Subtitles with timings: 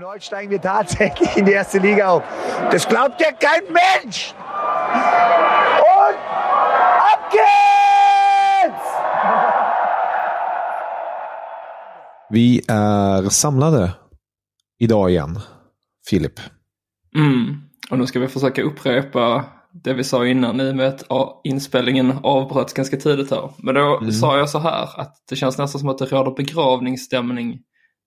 [0.00, 2.22] Und heute steigen wir tatsächlich in die erste Liga auf.
[2.70, 4.34] Das glaubt ja kein Mensch!
[5.78, 6.16] Und
[7.12, 8.84] ab geht's!
[12.30, 13.92] Vi är samlade
[14.78, 15.38] idag igen,
[16.08, 16.40] Filip.
[17.16, 17.62] Mm.
[17.90, 22.18] Och nu ska vi försöka upprepa det vi sa innan i och med att inspelningen
[22.22, 23.50] avbröts ganska tidigt här.
[23.58, 24.12] Men då Mm.
[24.12, 27.58] sa jag så här att det känns nästan som att det råder begravningsstämning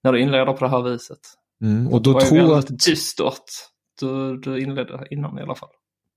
[0.04, 1.20] när du inleder på det här viset.
[1.64, 2.80] Mm, och Det då var ju tror jag väldigt att...
[2.80, 3.44] dystert
[4.00, 5.70] du, du inledde innan i alla fall.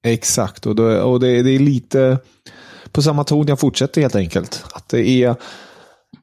[0.04, 2.18] Exakt, och, då, och det, det är lite
[2.92, 4.64] på samma ton jag fortsätter helt enkelt.
[4.74, 5.36] Att det är,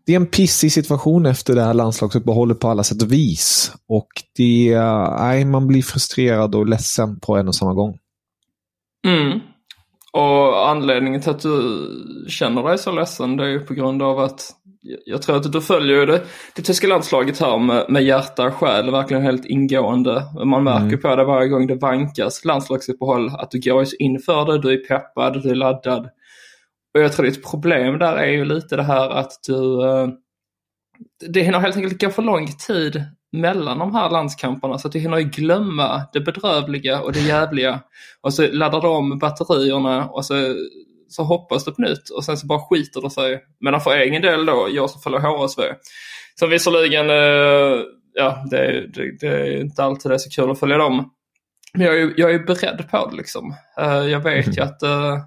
[0.05, 3.71] det är en pissig situation efter det här landslagsuppehållet på alla sätt och vis.
[3.87, 4.79] Och det,
[5.19, 7.97] nej, man blir frustrerad och ledsen på en och samma gång.
[9.07, 9.39] Mm.
[10.13, 11.87] Och anledningen till att du
[12.27, 14.41] känner dig så ledsen det är ju på grund av att
[15.05, 16.21] jag tror att du följer det,
[16.55, 20.23] det tyska landslaget här med, med hjärta och själ verkligen helt ingående.
[20.45, 24.73] Man märker på det varje gång det vankas landslagsuppehåll att du går inför det, du
[24.73, 26.09] är peppad, du är laddad.
[26.93, 30.07] Och jag tror ditt problem där är ju lite det här att du eh,
[31.27, 33.03] det hinner helt enkelt gå för lång tid
[33.33, 37.79] mellan de här landskamperna så att du hinner ju glömma det bedrövliga och det jävliga.
[38.21, 40.55] Och så laddar du om batterierna och så,
[41.09, 43.43] så hoppas du på nytt och sen så bara skiter det sig.
[43.59, 45.61] Men för egen del då, jag som följer HSV.
[46.39, 47.81] Så visserligen, eh,
[48.13, 51.09] ja det, det, det är inte alltid det är så kul att följa dem.
[51.73, 53.55] Men jag är, ju- jag är beredd på det liksom.
[53.79, 55.17] Eh, Jag vet ju att, eh,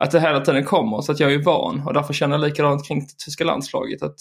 [0.00, 2.88] att det hela tiden kommer så att jag är van och därför känner jag likadant
[2.88, 4.02] kring det tyska landslaget.
[4.02, 4.16] Att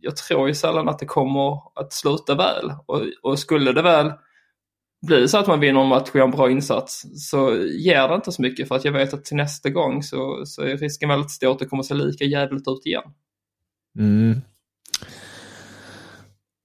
[0.00, 2.72] jag tror ju sällan att det kommer att sluta väl.
[2.86, 4.12] Och, och skulle det väl
[5.06, 8.14] bli så att man vinner en match och gör en bra insats så ger det
[8.14, 11.08] inte så mycket för att jag vet att till nästa gång så, så är risken
[11.08, 13.02] väldigt stor att det kommer att se lika jävligt ut igen.
[13.98, 14.40] Mm.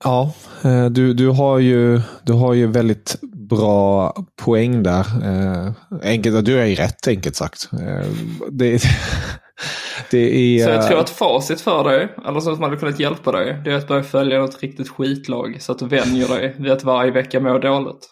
[0.03, 0.33] Ja,
[0.63, 4.13] eh, du, du, har ju, du har ju väldigt bra
[4.43, 5.05] poäng där.
[5.23, 5.71] Eh,
[6.01, 7.69] enkelt, du är ju rätt enkelt sagt.
[7.73, 8.07] Eh,
[8.51, 8.81] det,
[10.11, 10.63] det är...
[10.63, 13.71] Så jag tror att facit för dig, eller så som hade kunnat hjälpa dig, det
[13.71, 17.11] är att börja följa något riktigt skitlag så att du vänjer dig vid att varje
[17.11, 18.09] vecka må dåligt.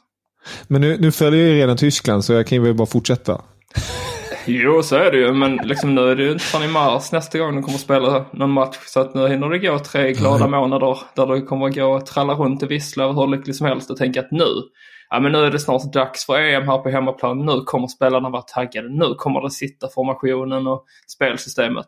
[0.68, 3.42] Men nu, nu följer jag ju redan Tyskland så jag kan ju väl bara fortsätta.
[4.46, 7.12] Jo, så är det ju, men liksom nu är det ju inte förrän i mars
[7.12, 8.78] nästa gång du kommer att spela någon match.
[8.86, 12.06] Så att nu hinner det gå tre glada månader där du kommer att gå och
[12.06, 14.50] tralla runt i vissla och hur lycklig som helst och tänka att nu,
[15.12, 17.46] ja men nu är det snart dags för EM här på hemmaplan.
[17.46, 18.90] Nu kommer spelarna vara taggade.
[18.90, 21.88] Nu kommer det sitta formationen och spelsystemet.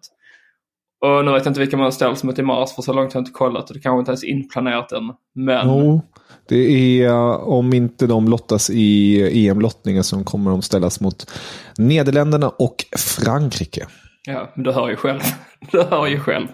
[1.02, 3.20] Och nu vet jag inte vilka man ställs mot i mars för så långt har
[3.20, 5.14] jag inte kollat och det kanske inte ens är inplanerat än.
[5.36, 6.02] Men Jo,
[6.50, 11.32] det är eh, om inte de lottas i EM-lottningen så kommer de ställas mot
[11.78, 13.88] Nederländerna och Frankrike.
[14.26, 15.20] ja, men du hör ju själv.
[15.72, 16.48] Du hör ju själv.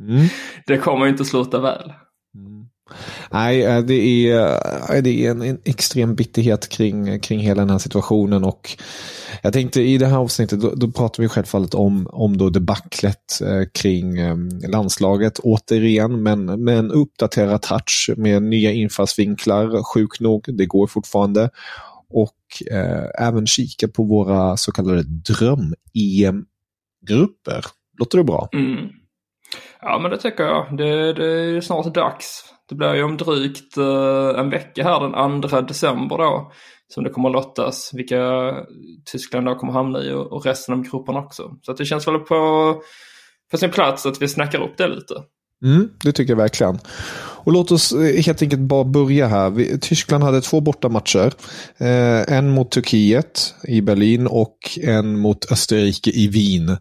[0.00, 0.26] Mm.
[0.66, 1.92] Det kommer ju inte sluta väl.
[3.30, 4.40] Nej, eh, det är,
[4.96, 8.44] eh, det är en, en extrem bitterhet kring, kring hela den här situationen.
[8.44, 8.76] Och
[9.42, 13.40] jag tänkte i det här avsnittet, då, då pratar vi självfallet om, om då debaclet
[13.42, 20.44] eh, kring ehm, landslaget återigen, men med en uppdaterad touch med nya infallsvinklar, sjukt nog,
[20.48, 21.50] det går fortfarande.
[22.10, 22.36] Och
[22.70, 27.64] eh, även kika på våra så kallade dröm-EM-grupper.
[27.98, 28.48] Låter det bra?
[28.52, 28.88] Mm.
[29.80, 30.76] Ja men det tycker jag.
[30.76, 32.44] Det, det är snart dags.
[32.68, 36.52] Det blir ju om drygt eh, en vecka här den 2 december då.
[36.94, 38.54] Som det kommer lottas vilka
[39.12, 41.50] Tyskland då kommer hamna i och, resten av grupperna också.
[41.62, 42.74] Så att det känns väl på,
[43.50, 45.14] på sin plats att vi snackar upp det lite.
[45.64, 46.78] Mm, det tycker jag verkligen.
[47.48, 49.50] Och låt oss eh, helt enkelt bara börja här.
[49.50, 51.32] Vi, Tyskland hade två bortamatcher.
[51.78, 56.76] Eh, en mot Turkiet i Berlin och en mot Österrike i Wien.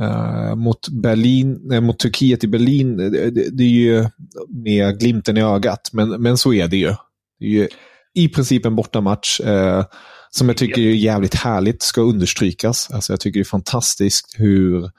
[0.00, 4.06] Eh, mot, Berlin, eh, mot Turkiet i Berlin, det, det, det är ju
[4.48, 6.94] med glimten i ögat, men, men så är det ju.
[7.38, 7.68] Det är ju
[8.14, 9.40] i princip en bortamatch.
[9.40, 9.84] Eh,
[10.30, 12.90] som jag tycker är jävligt härligt, ska understrykas.
[12.92, 14.90] Alltså jag tycker det är fantastiskt hur,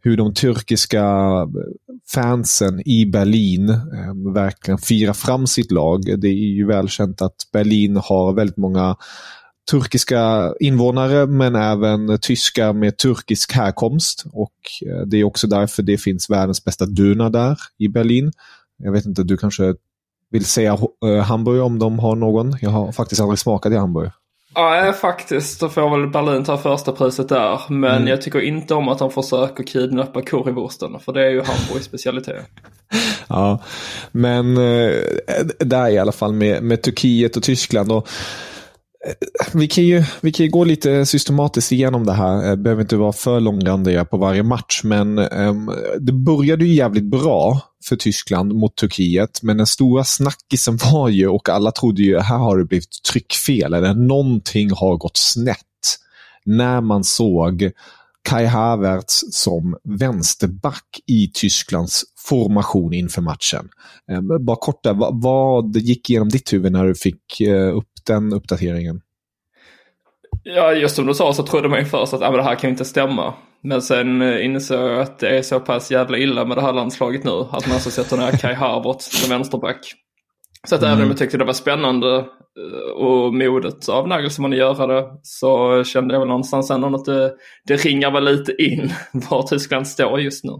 [0.00, 1.04] hur de turkiska
[2.14, 6.20] fansen i Berlin eh, verkligen firar fram sitt lag.
[6.20, 8.96] Det är ju välkänt att Berlin har väldigt många
[9.70, 14.24] turkiska invånare men även tyskar med turkisk härkomst.
[14.32, 14.52] Och
[14.86, 18.32] eh, det är också därför det finns världens bästa döna där i Berlin.
[18.78, 19.74] Jag vet inte, du kanske
[20.30, 22.56] vill säga eh, Hamburg om de har någon?
[22.60, 24.10] Jag har faktiskt aldrig smakat i Hamburg.
[24.54, 25.60] Ja, faktiskt.
[25.60, 27.60] Då får väl Berlin ta första priset där.
[27.68, 28.08] Men Mm.
[28.08, 30.98] jag tycker inte om att de försöker kidnappa currywursten.
[31.00, 32.44] För det är ju Hamburgs specialitet.
[33.28, 33.58] Ja,
[34.12, 34.92] men eh,
[35.58, 37.92] där i alla fall med, med Turkiet och Tyskland.
[37.92, 38.10] Och, eh,
[39.52, 42.50] vi, kan ju, vi kan ju gå lite systematiskt igenom det här.
[42.50, 44.80] Det behöver inte vara för långrandiga på varje match.
[44.84, 49.42] Men um, det började ju jävligt bra för Tyskland mot Turkiet.
[49.42, 53.74] Men den stora snackisen var ju, och alla trodde ju, här har det blivit tryckfel.
[53.74, 55.58] Eller någonting har gått snett.
[56.44, 57.70] När man såg
[58.26, 63.68] Kai Havertz som vänsterback i Tysklands formation inför matchen.
[64.10, 68.32] Ehm, bara kort där, vad, gick igenom ditt huvud när du fick eh, upp den
[68.32, 69.00] uppdateringen?
[70.42, 72.54] Ja, just som du sa så trodde man ju först att ah, men det här
[72.54, 73.34] kan ju inte stämma.
[73.60, 76.72] Men sen eh, insåg jag att det är så pass jävla illa med det här
[76.72, 77.30] landslaget nu.
[77.50, 79.78] Att man alltså sätter ner Kai Havertz som vänsterback.
[80.66, 84.58] Så att även om jag tyckte det var spännande eh, och modet av Nagelsmann att
[84.58, 87.32] göra det så kände jag väl någonstans ändå att det,
[87.66, 88.92] det ringar väl lite in
[89.30, 90.52] var Tyskland står just nu.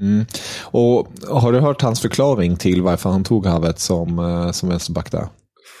[0.00, 0.26] Mm.
[0.64, 5.12] Och Har du hört hans förklaring till varför han tog Havertz som, eh, som vänsterback
[5.12, 5.28] där?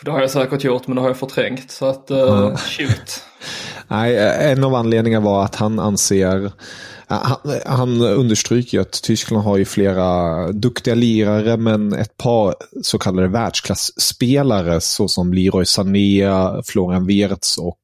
[0.04, 1.70] Det har jag säkert gjort men det har jag förträngt.
[1.70, 3.22] Så att, uh, shoot.
[3.88, 4.16] Nej,
[4.52, 6.52] en av anledningarna var att han anser
[7.08, 13.28] han, han understryker att Tyskland har ju flera duktiga lirare men ett par så kallade
[13.28, 16.22] världsklasspelare såsom Leroy Sané,
[16.64, 17.78] Florian Wirtz och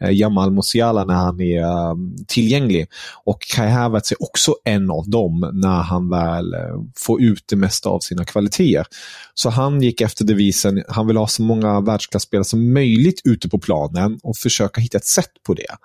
[0.00, 2.86] eh, Jamal Musiala när han är mm, tillgänglig.
[3.24, 6.60] Och Kai Havertz är också en av dem när han väl eh,
[6.96, 8.86] får ut det mesta av sina kvaliteter.
[9.34, 13.58] Så han gick efter devisen, han vill ha så många världsklasspelare som möjligt ute på
[13.58, 15.76] planen och försöka hitta ett sätt på det.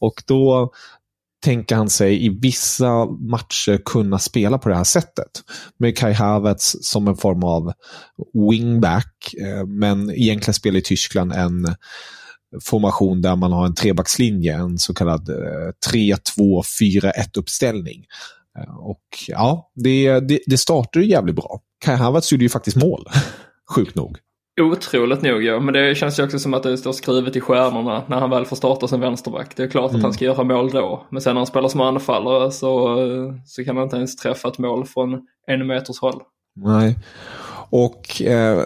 [0.00, 0.70] Och då
[1.44, 5.30] tänker han sig i vissa matcher kunna spela på det här sättet.
[5.78, 7.72] Med Kai Havertz som en form av
[8.50, 9.34] wingback.
[9.40, 11.66] Eh, men egentligen spelar i Tyskland en
[12.64, 18.04] formation där man har en trebackslinje, en så kallad eh, 3-2-4-1 uppställning.
[18.58, 21.60] Eh, och ja, det, det, det startade ju jävligt bra.
[21.78, 23.08] Kai Havertz gjorde ju faktiskt mål,
[23.74, 24.18] sjukt nog.
[24.60, 28.02] Otroligt nog ja, men det känns ju också som att det står skrivet i stjärnorna
[28.06, 29.56] när han väl får starta som vänsterback.
[29.56, 31.06] Det är klart att han ska göra mål då.
[31.10, 32.96] Men sen när han spelar som anfallare så,
[33.46, 36.22] så kan han inte ens träffa ett mål från en meters håll.
[36.56, 36.98] Nej.
[37.70, 38.62] Och eh,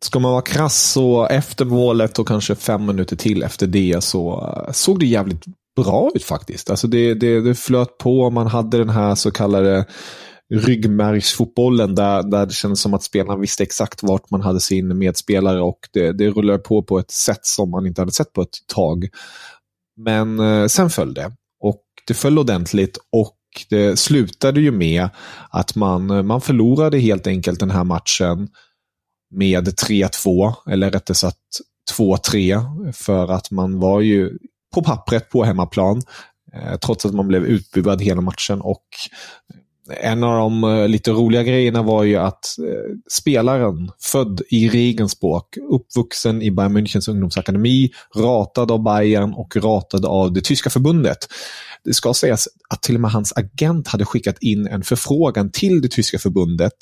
[0.00, 4.54] ska man vara krass så efter målet och kanske fem minuter till efter det så
[4.66, 5.44] eh, såg det jävligt
[5.76, 6.70] bra ut faktiskt.
[6.70, 9.84] Alltså det, det, det flöt på, man hade den här så kallade
[10.54, 15.60] ryggmärgsfotbollen där, där det kändes som att spelarna visste exakt vart man hade sin medspelare
[15.60, 18.56] och det, det rullade på på ett sätt som man inte hade sett på ett
[18.74, 19.08] tag.
[19.96, 23.36] Men eh, sen föll det och det föll ordentligt och
[23.70, 25.08] det slutade ju med
[25.50, 28.48] att man, eh, man förlorade helt enkelt den här matchen
[29.30, 31.38] med 3-2, eller rättare sagt
[31.98, 34.38] 2-3, för att man var ju
[34.74, 36.02] på pappret på hemmaplan,
[36.52, 38.60] eh, trots att man blev utbuad hela matchen.
[38.60, 38.84] Och
[39.90, 45.44] en av de eh, lite roliga grejerna var ju att eh, spelaren, född i Regensburg,
[45.70, 51.18] uppvuxen i Bayern Münchens ungdomsakademi, ratad av Bayern och ratad av det tyska förbundet.
[51.84, 55.82] Det ska sägas att till och med hans agent hade skickat in en förfrågan till
[55.82, 56.72] det tyska förbundet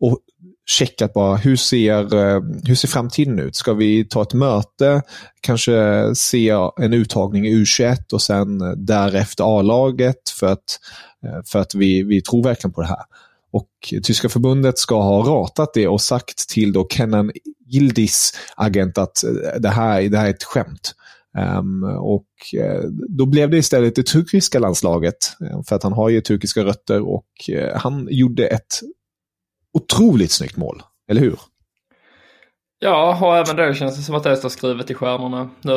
[0.00, 0.18] och
[0.66, 3.56] checkat bara hur ser, eh, hur ser framtiden ut?
[3.56, 5.02] Ska vi ta ett möte,
[5.40, 6.50] kanske se
[6.80, 10.78] en uttagning i U21 och sen därefter A-laget för att,
[11.24, 13.02] Eh, för att vi, vi tror verkligen på det här.
[13.50, 13.68] Och
[14.02, 17.32] tyska förbundet ska ha ratat det och sagt till då Kenan
[17.74, 20.94] Yildiz agent att eh, det här, det här är ett skämt.
[21.58, 22.26] Um, och
[22.56, 25.16] eh, då blev det istället det turkiska landslaget.
[25.68, 27.26] För att han har ju turkiska rötter och
[27.74, 28.80] han gjorde ett
[29.72, 30.82] otroligt snyggt mål.
[31.08, 31.38] Eller hur?
[32.84, 35.50] Ja, och även då känns det som att det står skrivet i stjärnorna.
[35.60, 35.72] Nu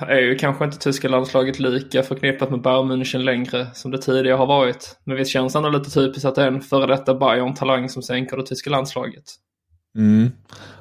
[0.00, 4.36] är ju kanske inte tyska landslaget lika förknippat med Bayern München längre som det tidigare
[4.36, 4.96] har varit.
[5.04, 8.02] Men visst känns det ändå lite typiskt att det är en före detta Bayern-talang som
[8.02, 9.24] sänker det tyska landslaget.
[9.98, 10.30] Mm,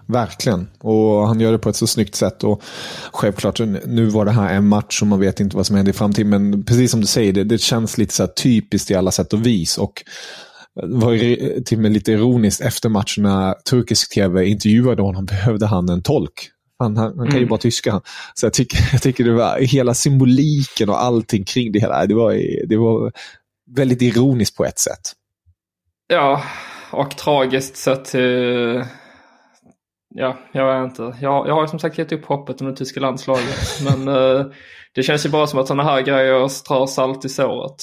[0.07, 0.67] verkligen.
[0.79, 2.43] Och han gör det på ett så snyggt sätt.
[2.43, 2.63] Och
[3.11, 5.95] självklart, nu var det här en match och man vet inte vad som händer i
[5.95, 6.29] framtiden.
[6.29, 9.33] Men precis som du säger, det, det känns lite så här typiskt i alla sätt
[9.33, 9.77] och vis.
[9.77, 10.03] Och
[10.83, 15.65] var ju till och med lite ironiskt efter matchen när turkisk tv intervjuade honom behövde
[15.65, 16.49] han en tolk.
[16.79, 17.49] Han, han, han kan ju Mm.
[17.49, 18.01] bara tyska.
[18.33, 22.05] Så jag tycker, jag tycker det var hela symboliken och allting kring det hela.
[22.05, 22.33] Det var,
[22.67, 23.11] det var
[23.75, 25.11] väldigt ironiskt på ett sätt.
[26.07, 26.43] Ja,
[26.91, 28.83] och tragiskt sett till...
[30.15, 31.17] Ja, jag vet inte.
[31.21, 33.81] Jag, jag har som sagt gett upp hoppet om det tyska landslaget.
[33.83, 34.45] men eh,
[34.95, 37.75] det känns ju bara som att sådana här grejer strör salt i såret.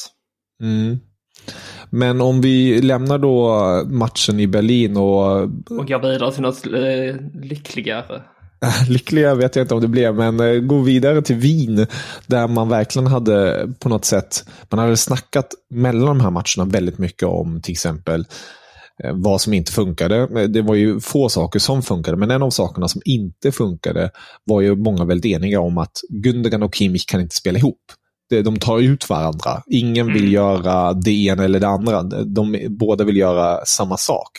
[0.63, 0.99] Mm.
[1.95, 3.57] Men om vi lämnar då
[3.87, 8.23] matchen i Berlin och Och går vidare till något eh, lyckligare.
[8.89, 11.87] lyckliga vet jag inte om det blev, men eh, gå vidare till Wien
[12.27, 16.99] där man verkligen hade på något sätt, man hade snackat mellan de här matcherna väldigt
[16.99, 18.27] mycket om till exempel
[19.05, 20.47] eh, vad som inte funkade.
[20.47, 24.11] Det var ju få saker som funkade, men en av sakerna som inte funkade
[24.45, 27.83] var ju många väldigt eniga om att Gundogan och Kimmich kan inte spela ihop.
[28.41, 29.62] De tar ut varandra.
[29.67, 30.33] Ingen vill mm.
[30.33, 32.03] göra det ena eller det andra.
[32.03, 34.31] De båda vill göra samma sak.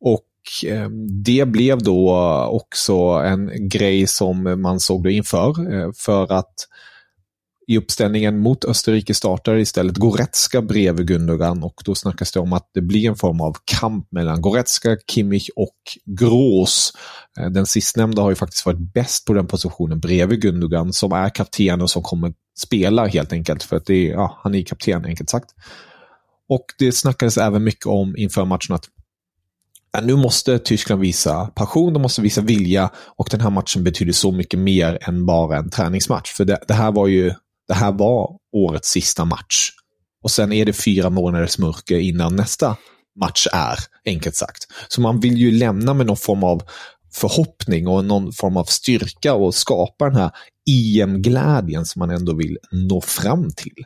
[0.00, 0.22] Och
[0.64, 0.88] Eh,
[1.24, 2.14] det blev då
[2.50, 2.94] också
[3.24, 5.74] en grej som man såg då inför.
[5.74, 6.54] Eh, för att
[7.66, 12.70] i uppställningen mot Österrike startar istället Goretzka bredvid Gundogan och då snackas det om att
[12.74, 16.92] det blir en form av kamp mellan Goretzka, Kimmich och Grås.
[17.40, 21.28] Eh, den sistnämnda har ju faktiskt varit bäst på den positionen bredvid Gundogan som är
[21.28, 25.04] kapten och som kommer spela helt enkelt för att det är, ja, han är kapten
[25.04, 25.50] enkelt sagt.
[26.48, 28.88] Och det snackades även mycket om inför matchen att
[30.02, 34.32] nu måste Tyskland visa passion, de måste visa vilja och den här matchen betyder så
[34.32, 36.30] mycket mer än bara en träningsmatch.
[36.30, 37.34] För det, det här var ju
[37.68, 39.70] det här var årets sista match.
[40.22, 42.76] Och sen är det fyra månaders mörker innan nästa
[43.20, 44.66] match är, enkelt sagt.
[44.88, 46.62] Så man vill ju lämna med någon form av
[47.12, 50.30] förhoppning och någon form av styrka och skapa den här
[50.70, 53.84] EM-glädjen som man ändå vill nå fram till.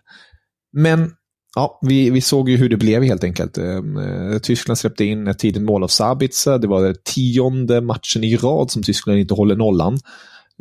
[0.72, 1.12] Men
[1.54, 3.58] Ja, vi, vi såg ju hur det blev helt enkelt.
[3.58, 6.58] Ehm, eh, Tyskland släppte in ett tidigt mål av Sabitzer.
[6.58, 9.94] Det var den tionde matchen i rad som Tyskland inte håller nollan.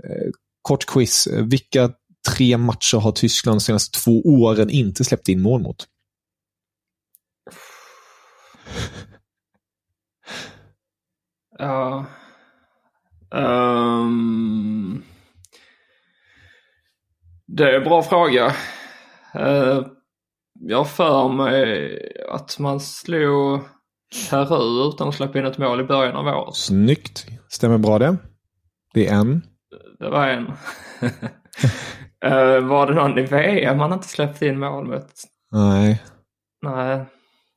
[0.03, 0.29] Eh,
[0.61, 1.27] kort quiz.
[1.31, 1.91] Vilka
[2.35, 5.85] tre matcher har Tyskland de senaste två åren inte släppt in mål mot?
[11.61, 12.05] Ja.
[13.31, 15.03] Um...
[17.47, 18.55] Det är en bra fråga.
[19.35, 19.85] Uh
[20.59, 21.97] jag för mig
[22.29, 23.61] att man slog
[24.29, 26.55] Peru utan att släppa in ett mål i början av året.
[26.55, 27.25] Snyggt.
[27.49, 28.17] Stämmer bra det.
[28.93, 29.41] Det är en.
[29.99, 30.45] Det var en.
[32.25, 35.11] uh, var det någon i VM man inte släppte in mål mot?
[35.51, 36.03] Nej.
[36.61, 37.05] Nej,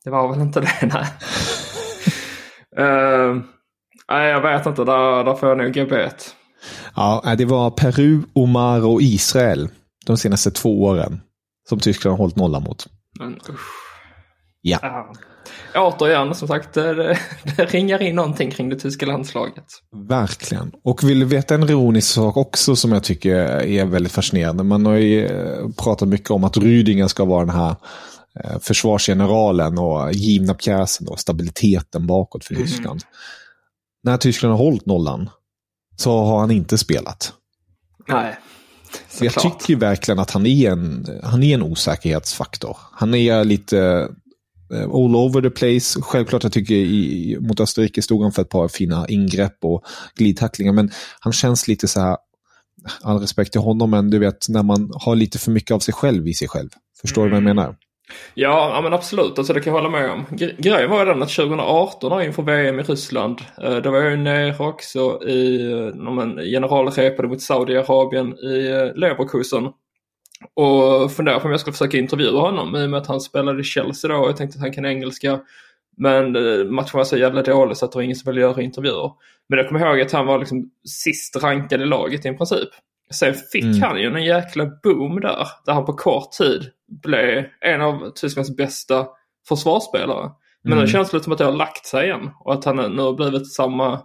[0.04, 0.73] det var väl inte det.
[0.83, 1.07] Nej.
[2.88, 3.42] uh,
[4.11, 4.85] nej, jag vet inte.
[4.85, 6.37] Där, där får jag nog gå bet.
[6.97, 9.69] Ja, det var Peru, Omar och Israel
[10.07, 11.21] de senaste två åren
[11.69, 12.87] som Tyskland har hållit nollan mot.
[13.19, 13.40] Men,
[14.61, 14.78] ja.
[14.83, 15.12] ja.
[15.75, 17.18] Återigen, som sagt, det,
[17.56, 19.64] det ringar in någonting kring det tyska landslaget.
[20.08, 20.72] Verkligen.
[20.84, 24.62] Och vill du veta en ironisk sak också som jag tycker är väldigt fascinerande.
[24.62, 27.76] Man har ju eh, pratat mycket om att Rüdiger ska vara den här
[28.44, 32.66] eh, försvarsgeneralen och givna pjäsen och stabiliteten bakåt för mm.
[32.66, 33.00] Tyskland.
[34.02, 35.30] När Tyskland har hållit nollan
[35.96, 37.32] så har han inte spelat.
[38.08, 38.38] Nej.
[39.08, 42.76] Så jag tycker verkligen att han är, en, han är en osäkerhetsfaktor.
[42.92, 44.08] Han är lite
[44.72, 46.00] all over the place.
[46.02, 50.72] Självklart jag tycker i, mot Österrike stod han för ett par fina ingrepp och glidtacklingar.
[50.72, 52.16] Men han känns lite så här,
[53.02, 55.94] all respekt till honom, men du vet när man har lite för mycket av sig
[55.94, 56.68] själv i sig själv.
[57.00, 57.30] Förstår mm.
[57.30, 57.56] du vad jag mm.
[57.56, 57.76] menar?
[58.34, 59.38] Ja, ja men absolut.
[59.38, 60.24] Alltså, det kan jag hålla med om.
[60.58, 63.40] Grejen var ju den att 2018 inför VM i Ryssland.
[63.62, 69.64] Eh, då var jag ju nere också i eh, generalrepade mot Saudiarabien i eh, Leverkusen.
[70.54, 73.61] Och funderade på om jag skulle försöka intervjua honom i och med att han spelade
[73.61, 75.40] i Chelsea då och jag tänkte att han kan engelska.
[75.96, 76.32] Men
[76.75, 79.12] matchen var så jävla dålig så att det var ingen som ville göra intervjuer.
[79.49, 82.68] Men jag kommer ihåg att han var liksom sist rankad i laget i princip.
[83.11, 83.82] Sen fick mm.
[83.82, 86.70] han ju en jäkla boom där, där han på kort tid
[87.02, 89.06] blev en av Tysklands bästa
[89.49, 90.30] försvarsspelare.
[90.62, 90.84] Men mm.
[90.84, 93.12] nu känns det som att det har lagt sig igen och att han nu har
[93.12, 94.00] blivit samma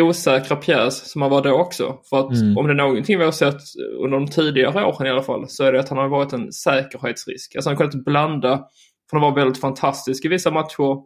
[0.00, 1.98] osäkra pjäs som han var då också.
[2.10, 2.58] För att mm.
[2.58, 3.60] om det är någonting vi har sett
[4.04, 6.52] under de tidigare åren i alla fall så är det att han har varit en
[6.52, 7.56] säkerhetsrisk.
[7.56, 8.64] Alltså han har kunnat blanda
[9.10, 10.96] från att vara väldigt fantastisk i vissa matcher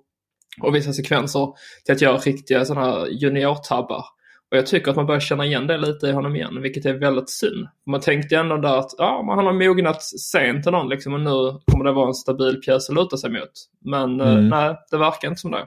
[0.62, 1.48] och vissa sekvenser
[1.84, 4.04] till att göra riktiga sådana här juniortabbar.
[4.50, 6.92] Och jag tycker att man börjar känna igen det lite i honom igen, vilket är
[6.94, 7.68] väldigt synd.
[7.86, 11.60] Man tänkte ändå där att ja, han har mognat sent till någon liksom och nu
[11.66, 13.50] kommer det vara en stabil pjäs att luta sig mot.
[13.84, 14.48] Men eh, mm.
[14.48, 15.66] nej, det verkar inte som det.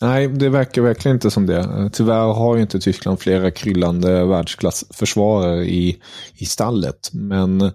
[0.00, 1.90] Nej, det verkar verkligen inte som det.
[1.92, 5.98] Tyvärr har ju inte Tyskland flera kryllande världsklassförsvarare i,
[6.34, 7.10] i stallet.
[7.12, 7.72] Men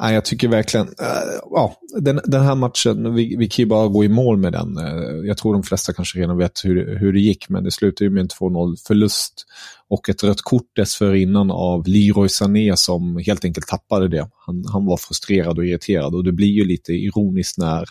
[0.00, 3.88] Nej, jag tycker verkligen, eh, ja, den, den här matchen, vi, vi kan ju bara
[3.88, 4.78] gå i mål med den.
[4.78, 8.04] Eh, jag tror de flesta kanske redan vet hur, hur det gick, men det slutade
[8.04, 9.46] ju med en 2-0 förlust
[9.88, 14.28] och ett rött kort dessförinnan av Leroy Sané som helt enkelt tappade det.
[14.46, 17.84] Han, han var frustrerad och irriterad och det blir ju lite ironiskt när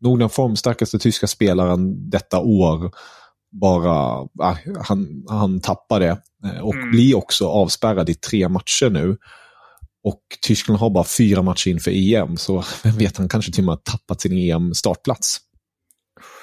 [0.00, 2.90] nog den formstarkaste tyska spelaren detta år
[3.52, 6.10] bara, uh, han, han tappade
[6.44, 6.90] uh, och mm.
[6.90, 9.16] blir också avspärrad i tre matcher nu.
[10.04, 13.66] Och Tyskland har bara fyra matcher inför EM, så vem vet, han kanske till och
[13.66, 15.38] med har tappat sin EM-startplats.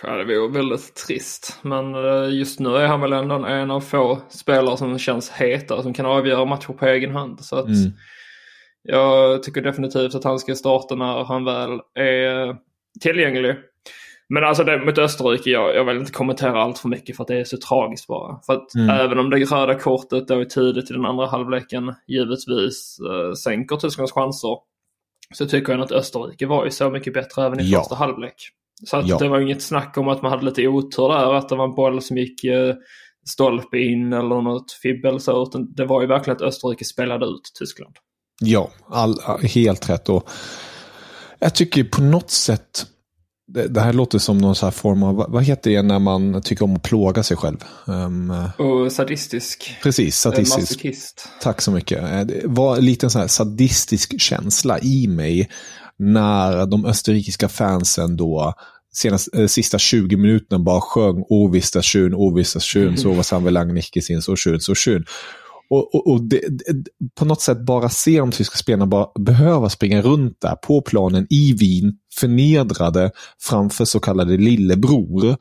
[0.03, 1.59] Ja, det vore väldigt trist.
[1.61, 5.83] Men eh, just nu är han väl ändå en av få spelare som känns heta
[5.83, 7.45] som kan avgöra matcher på egen hand.
[7.45, 7.91] Så att mm.
[8.83, 12.55] jag tycker definitivt att han ska starta när han väl är
[12.99, 13.55] tillgänglig.
[14.29, 17.27] Men alltså det mot Österrike, jag, jag vill inte kommentera allt för mycket för att
[17.27, 18.39] det är så tragiskt bara.
[18.45, 18.89] För att mm.
[18.89, 23.75] även om det röda kortet då är tidigt i den andra halvleken givetvis eh, sänker
[23.75, 24.57] Tysklands chanser.
[25.33, 27.79] Så tycker jag att Österrike var ju så mycket bättre även i ja.
[27.79, 28.35] första halvlek.
[28.85, 29.17] Så att ja.
[29.17, 31.75] det var inget snack om att man hade lite otur där, att det var en
[31.75, 32.75] boll som gick eh,
[33.29, 35.43] stolpe in eller något fibbel så.
[35.43, 37.95] Utan det var ju verkligen att Österrike spelade ut Tyskland.
[38.39, 40.09] Ja, all, helt rätt.
[40.09, 40.29] Och
[41.39, 42.85] jag tycker på något sätt
[43.47, 46.65] det, det, här låter som någon så form av, vad heter det när man tycker
[46.65, 47.57] om att plåga sig själv?
[47.85, 49.77] Um, och sadistisk.
[49.83, 50.57] Precis, sadistisk.
[50.57, 51.27] Masochist.
[51.41, 52.03] Tack så mycket.
[52.03, 55.49] Eh, det var en liten sån här sadistisk känsla i mig
[55.99, 58.53] när de österrikiska fansen då
[58.93, 64.21] senast, äh, sista 20 minuterna bara sjöng Ovista schön, Ovista schön, så var Samvelang Nickesin,
[64.21, 65.05] så schön, så schön.
[65.69, 66.83] Och, och, och det, det,
[67.15, 71.27] på något sätt bara se de tyska spelarna bara behöva springa runt där på planen
[71.29, 75.37] i Wien, förnedrade framför så kallade lillebror.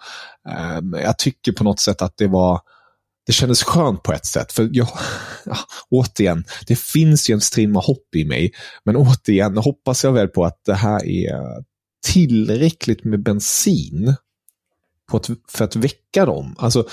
[0.79, 2.61] Um, jag tycker på något sätt att det var
[3.27, 4.53] det kändes skönt på ett sätt.
[4.53, 4.89] För jag,
[5.45, 5.57] ja,
[5.91, 8.53] återigen, det finns ju en strimma hopp i mig.
[8.85, 11.65] Men återigen hoppas jag väl på att det här är
[12.07, 14.15] tillräckligt med bensin
[15.11, 16.55] på att, för att väcka dem.
[16.59, 16.89] Alltså,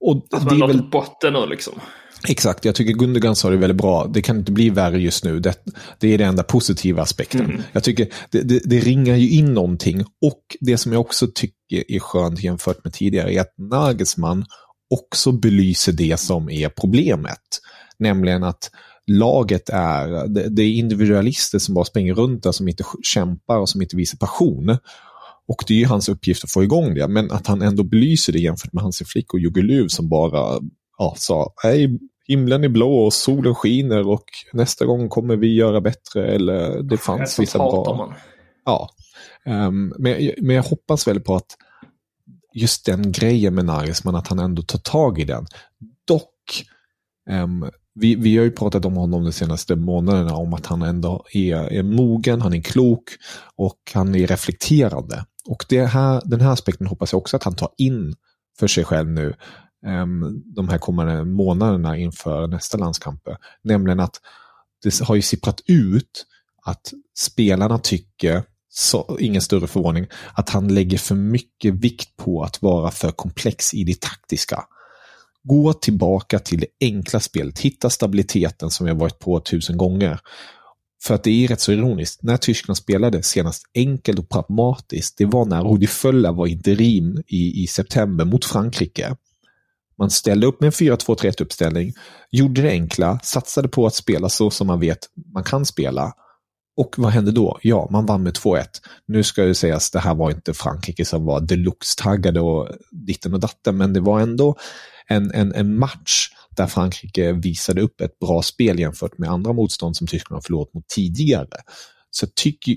[0.00, 1.80] och alltså det är väl botten nu liksom.
[2.28, 4.06] Exakt, jag tycker Gundogan sa det väldigt bra.
[4.06, 5.40] Det kan inte bli värre just nu.
[5.40, 5.54] Det,
[5.98, 7.44] det är den enda positiva aspekten.
[7.44, 7.62] Mm.
[7.72, 10.00] Jag tycker det, det, det, ringar ju in någonting.
[10.00, 14.44] Och det som jag också tycker är skönt jämfört med tidigare är att Nagelsmann
[14.90, 17.60] också belyser det som är problemet.
[17.98, 18.70] Nämligen att
[19.06, 23.82] laget är, det, är individualister som bara springer runt där, som inte kämpar och som
[23.82, 24.78] inte visar passion.
[25.50, 28.38] Och det är hans uppgift att få igång det, men att han ändå belyser det
[28.38, 30.60] jämfört med Hansi Flick och Jogge Löw som bara
[30.98, 35.80] ja, sa nej, himlen är blå och solen skiner och nästa gång kommer vi göra
[35.80, 36.34] bättre.
[36.34, 37.94] Eller det fanns vissa bra...
[37.96, 38.14] Man.
[38.64, 38.88] Ja,
[39.46, 41.56] um, men, men jag hoppas väl på att
[42.54, 45.46] just den grejen med Narisman, att han ändå tar tag i den.
[46.06, 46.64] Dock,
[47.30, 51.24] um, vi, vi har ju pratat om honom de senaste månaderna om att han ändå
[51.32, 53.04] är, är mogen, han är klok
[53.56, 55.24] och han är reflekterande.
[55.46, 58.14] Och det här, den här aspekten hoppas jag också att han tar in
[58.58, 59.34] för sig själv nu
[59.86, 63.36] ehm, de här kommande månaderna inför nästa landskamper.
[63.62, 64.20] Nämligen att
[64.82, 66.26] det har ju sipprat ut
[66.62, 72.62] att spelarna tycker så, ingen större förvåning, att han lägger för mycket vikt på att
[72.62, 74.64] vara för komplex i det taktiska.
[75.42, 80.20] Gå tillbaka till det enkla spelet, hitta stabiliteten som jag varit på tusen gånger.
[81.02, 85.24] För att det är rätt så ironiskt, när Tyskland spelade senast enkelt och pragmatiskt, det
[85.24, 89.16] var när Rudi Fölla var interim i, i september mot Frankrike.
[89.98, 91.92] Man ställde upp med en 4-2-3-1 uppställning,
[92.30, 94.98] gjorde det enkla, satsade på att spela så som man vet
[95.34, 96.12] man kan spela
[96.76, 97.58] och vad hände då?
[97.62, 98.64] Ja, man vann med 2-1.
[99.06, 103.40] Nu ska det sägas, det här var inte Frankrike som var deluxe-taggade och ditten och
[103.40, 104.56] datten, men det var ändå
[105.06, 109.96] en, en, en match där Frankrike visade upp ett bra spel jämfört med andra motstånd
[109.96, 111.56] som Tyskland har förlorat mot tidigare.
[112.10, 112.76] Så jag tycker,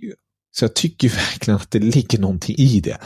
[0.51, 2.97] så jag tycker verkligen att det ligger någonting i det.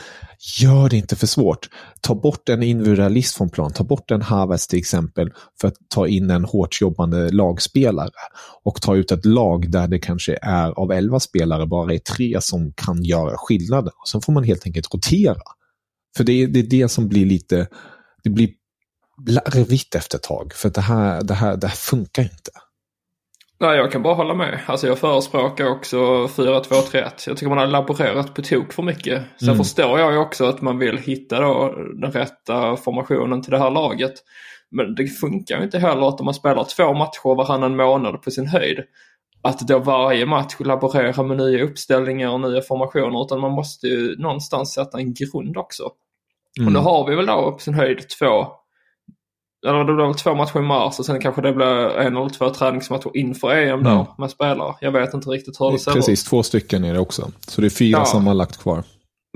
[0.60, 1.70] Gör det inte för svårt.
[2.02, 6.08] Ta bort en individualist från plan, ta bort en Havertz till exempel för att ta
[6.08, 8.12] in en hårt jobbande lagspelare
[8.64, 12.38] och ta ut ett lag där det kanske är av elva spelare bara är tre
[12.42, 13.94] som kan göra skillnaden.
[14.02, 15.42] Och sen får man helt enkelt rotera.
[16.18, 17.68] För det är det, är det som blir lite,
[18.24, 18.50] det blir
[19.28, 20.54] larvigt efter ett tag.
[20.54, 22.52] För det här, det här, det här funkar inte.
[23.60, 24.60] Nej, jag kan bara hålla med.
[24.66, 27.12] Alltså jag förespråkar också 4-2-3-1.
[27.28, 29.24] Jag tycker man har laborerat på tok för mycket.
[29.40, 29.58] Sen mm.
[29.58, 33.72] förstår jag ju också att man vill hitta då den rätta formationen till det här
[33.72, 34.14] laget.
[34.72, 38.32] Men det funkar ju inte heller att om man spelar två matcher varannan månad på
[38.32, 38.80] sin höjd.
[39.42, 43.26] Att då varje match laborera med nya uppställningar och nya formationer.
[43.26, 45.92] Utan man måste ju någonstans sätta en grund också.
[46.60, 46.68] Mm.
[46.68, 48.48] Och nu har vi väl då på sin höjd två
[49.68, 52.30] eller det blir väl två matcher i mars och sen kanske det blir en eller
[52.30, 54.06] två träningsmatcher inför EM där mm.
[54.18, 54.74] med spelare.
[54.82, 55.96] Jag vet inte riktigt hur det ser ut.
[55.96, 57.32] Precis, två stycken är det också.
[57.48, 58.06] Så det är fyra ja.
[58.06, 58.84] som har lagt kvar.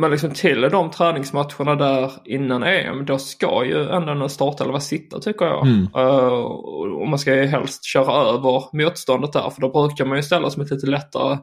[0.02, 5.20] Men liksom till de träningsmatcherna där innan EM, då ska ju ändå en startelva sitta
[5.20, 5.68] tycker jag.
[5.68, 5.88] Mm.
[5.98, 6.34] Uh,
[7.02, 10.50] och man ska ju helst köra över motståndet där, för då brukar man ju ställa
[10.50, 11.38] som ett lite lättare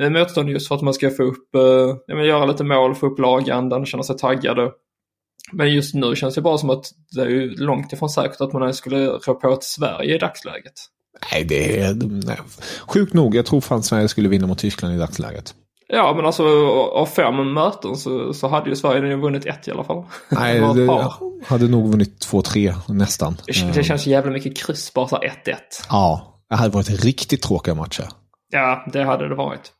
[0.00, 3.18] uh, motstånd just för att man ska få upp, uh, göra lite mål, få upp
[3.18, 4.70] lagandan, känna sig taggade.
[5.52, 8.74] Men just nu känns det bara som att det är långt ifrån säkert att man
[8.74, 10.72] skulle rå på till Sverige i dagsläget.
[11.32, 11.94] Nej, det är
[12.26, 12.38] nej.
[12.86, 13.34] sjukt nog.
[13.34, 15.54] Jag tror fan Sverige skulle vinna mot Tyskland i dagsläget.
[15.88, 16.44] Ja, men alltså
[16.92, 20.04] av fem möten så, så hade ju Sverige ju vunnit ett i alla fall.
[20.28, 21.10] Nej, det
[21.46, 23.36] hade nog vunnit två, tre nästan.
[23.46, 25.54] Det, det känns jävla mycket kryss, bara så 1-1.
[25.88, 28.08] Ja, det hade varit riktigt tråkiga matcher.
[28.54, 29.72] Ja, det hade det varit.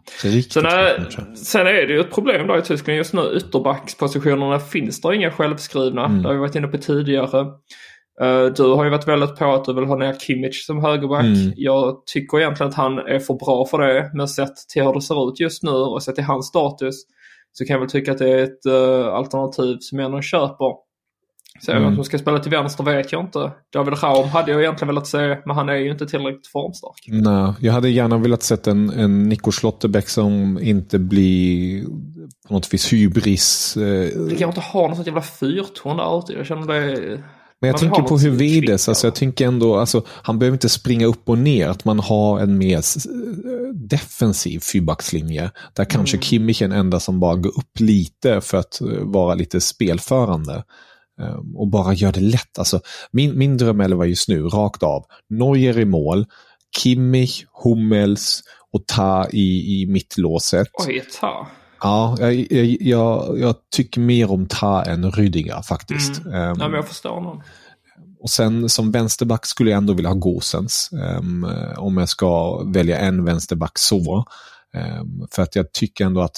[0.52, 3.34] Sen är, sen är det ju ett problem då i Tyskland just nu.
[3.36, 6.04] Ytterbackspositionerna finns det inga självskrivna.
[6.04, 6.22] Mm.
[6.22, 7.40] Det har vi varit inne på tidigare.
[8.22, 11.24] Uh, du har ju varit väldigt på att du vill ha ner Kimmich som högerback.
[11.24, 11.52] Mm.
[11.56, 14.10] Jag tycker egentligen att han är för bra för det.
[14.14, 16.94] Men sett till hur det ser ut just nu och sett till hans status
[17.52, 20.91] så kan jag väl tycka att det är ett uh, alternativ som jag ändå köper.
[21.60, 21.82] Så mm.
[21.82, 23.50] vem som ska spela till vänster vet jag inte.
[23.72, 27.04] David Raum hade jag egentligen velat se, men han är ju inte tillräckligt formstark.
[27.06, 31.84] Nej, jag hade gärna velat se en, en Nico Schlotterbeck som inte blir
[32.48, 33.76] på något vis hybris.
[33.76, 34.26] Eh...
[34.28, 36.32] Det kan inte ha något sånt jävla fyrtorn där ute.
[36.32, 37.22] Jag känner det...
[37.60, 41.28] Men jag tänker på Huvides, alltså jag tänker ändå, alltså, han behöver inte springa upp
[41.28, 42.82] och ner, att man har en mer
[43.88, 45.50] defensiv fyrbackslinje.
[45.72, 46.22] Där kanske mm.
[46.22, 50.64] Kimmich är den enda som bara går upp lite för att eh, vara lite spelförande.
[51.20, 52.58] Ehm, och bara gör det lätt.
[52.58, 55.04] Alltså, min, min drömelva just nu, rakt av.
[55.28, 56.26] Neuer i mål,
[56.76, 60.68] Kimmich, Hummels och Ta i, i mittlåset.
[60.72, 61.46] Oj, Ta.
[61.80, 66.18] Ja, jag, jag, jag, tycker mer om Ta än Rüdiger faktiskt.
[66.24, 66.34] Mm.
[66.34, 67.42] Um, ja, men jag förstår honom.
[68.20, 70.90] Och sen som vänsterback skulle jag ändå vilja ha Gosens.
[70.92, 71.46] Um,
[71.76, 74.24] om jag ska välja en vänsterback så.
[75.00, 76.36] Um, för att jag tycker ändå att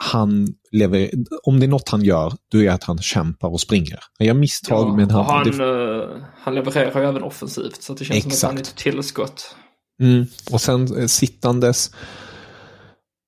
[0.00, 1.10] han lever,
[1.42, 3.98] om det är något han gör, då är det att han kämpar och springer.
[4.18, 5.24] Han gör misstag, ja, men han...
[5.24, 5.64] Han, det...
[5.64, 8.38] uh, han levererar ju även offensivt, så det känns Exakt.
[8.38, 9.56] som att han är ett tillskott.
[10.02, 10.26] Mm.
[10.50, 11.90] Och sen eh, sittandes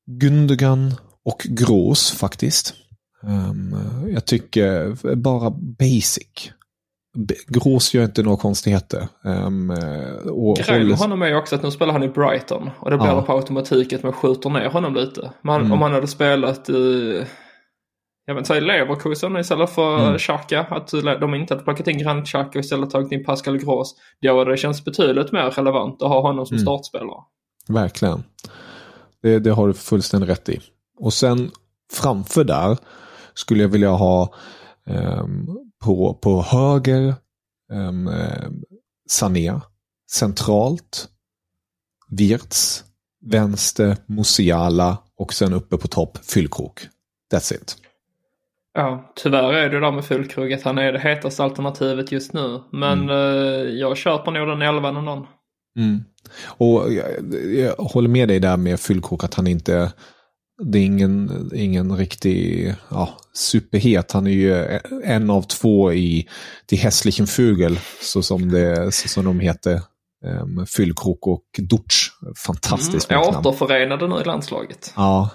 [0.07, 2.75] Gundogan och Grås faktiskt.
[3.23, 3.77] Um,
[4.13, 6.53] jag tycker bara basic.
[7.49, 9.09] Grås gör inte några konstigheter.
[9.25, 9.71] Um,
[10.31, 12.71] och Grejen med honom är ju också att nu spelar han i Brighton.
[12.79, 13.23] Och det blir ja.
[13.23, 15.33] på automatik att man skjuter ner honom lite.
[15.43, 15.73] Men mm.
[15.73, 17.25] om han hade spelat i,
[18.27, 20.19] jag vet inte, Leverkusen istället för mm.
[20.19, 20.61] Xhaka.
[20.61, 23.95] Att de inte hade plockat in Granit Xhaka och istället tagit in Pascal Gros.
[24.23, 26.63] Då hade det känts betydligt mer relevant att ha honom som mm.
[26.63, 27.21] startspelare.
[27.69, 28.25] Verkligen.
[29.23, 30.61] Det, det har du fullständigt rätt i.
[30.99, 31.51] Och sen
[31.93, 32.79] framför där
[33.35, 34.35] skulle jag vilja ha
[34.87, 37.15] um, på, på höger
[37.73, 38.11] um,
[39.09, 39.61] Sané.
[40.11, 41.09] Centralt
[42.11, 42.85] Wirtz.
[43.27, 44.99] Vänster Musiala.
[45.17, 46.81] Och sen uppe på topp Fyllkrok.
[47.33, 47.77] That's it.
[48.75, 52.61] Ja, tyvärr är det där med Fyllkrok att han är det hetaste alternativet just nu.
[52.73, 53.11] Men mm.
[53.11, 55.27] uh, jag köper nog den elvan någon.
[55.77, 56.05] Mm.
[56.47, 57.07] Och jag,
[57.55, 59.93] jag, håller med dig där med Fyllkrok att han inte
[60.63, 64.13] det är ingen, ingen riktig ja, superhet.
[64.13, 66.29] Han är ju en av två i
[66.71, 69.81] Die hässlichen Fugel, så som, det, så som de heter.
[70.25, 72.11] Um, Fyllkrok och Dutsch.
[72.47, 74.93] Fantastiskt mm, Återförenade nu i landslaget.
[74.97, 75.31] Ja.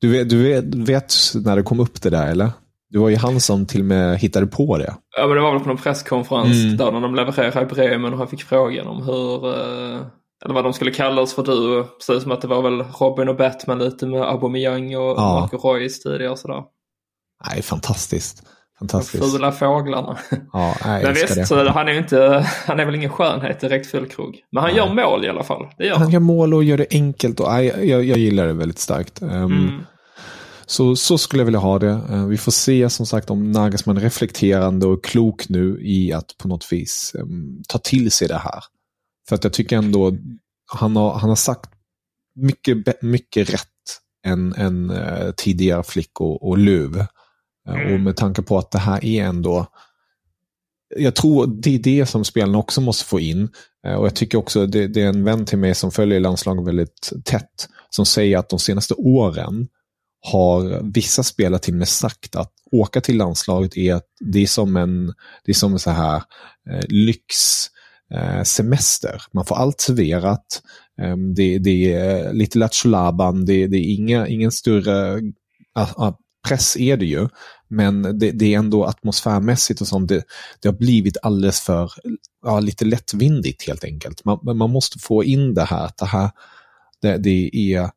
[0.00, 2.50] Du vet, du vet, vet, när det kom upp det där, eller?
[2.90, 4.94] Det var ju han som till och med hittade på det.
[5.16, 6.76] Ja, men det var väl på någon presskonferens mm.
[6.76, 10.00] där när de levererade i Bremen och han fick frågan om hur uh
[10.44, 11.84] eller vad de skulle kallas för du.
[11.84, 15.48] Precis som att det var väl Robin och Batman lite med Aubameyang och ja.
[15.52, 16.62] Marco Reus tidigare och sådär.
[17.50, 18.42] Nej, fantastiskt.
[18.78, 19.22] Fantastiskt.
[19.22, 20.18] De fula fåglarna.
[20.52, 21.46] Ja, jag Men visst, det.
[21.46, 24.40] så han är inte, han är väl ingen skönhet direkt fyllkrog.
[24.52, 24.76] Men han ja.
[24.76, 25.66] gör mål i alla fall.
[25.78, 26.10] Det gör han.
[26.10, 29.22] gör mål och gör det enkelt och jag, jag, jag gillar det väldigt starkt.
[29.22, 29.82] Um, mm.
[30.66, 32.00] Så, så skulle jag vilja ha det.
[32.10, 36.48] Uh, vi får se som sagt om Nagelsmann reflekterande och klok nu i att på
[36.48, 38.60] något vis um, ta till sig det här.
[39.28, 40.16] För att jag tycker ändå
[40.66, 41.70] han har, han har sagt
[42.34, 43.68] mycket, mycket rätt
[44.26, 46.96] än, än uh, tidigare Flick och, och Löv.
[46.96, 47.06] Uh,
[47.68, 47.94] mm.
[47.94, 49.66] Och med tanke på att det här är ändå
[50.96, 53.48] jag tror det är det som spelarna också måste få in.
[53.86, 56.66] Uh, och jag tycker också det, det, är en vän till mig som följer landslaget
[56.66, 57.68] väldigt tätt.
[57.90, 59.68] Som säger att de senaste åren
[60.20, 64.46] har vissa spelare till och med sagt att åka till landslaget är, att det är
[64.46, 65.06] som en,
[65.44, 66.22] det är som en så här
[66.88, 67.34] lyx
[67.64, 67.73] Eh,
[68.44, 69.22] semester.
[69.32, 70.62] Man får allt serverat.
[71.02, 72.90] Ehm, det, det är lite lattjo
[73.46, 75.20] det, det är inga, ingen större
[76.48, 77.28] press är det ju.
[77.68, 80.08] Men det, det, är ändå atmosfärmässigt och sånt.
[80.08, 80.24] Det,
[80.60, 81.92] det har blivit alldeles för,
[82.44, 84.24] ja, lite lättvindigt helt enkelt.
[84.24, 86.30] Man, man måste få in det här, att det här,
[87.02, 87.90] det, det är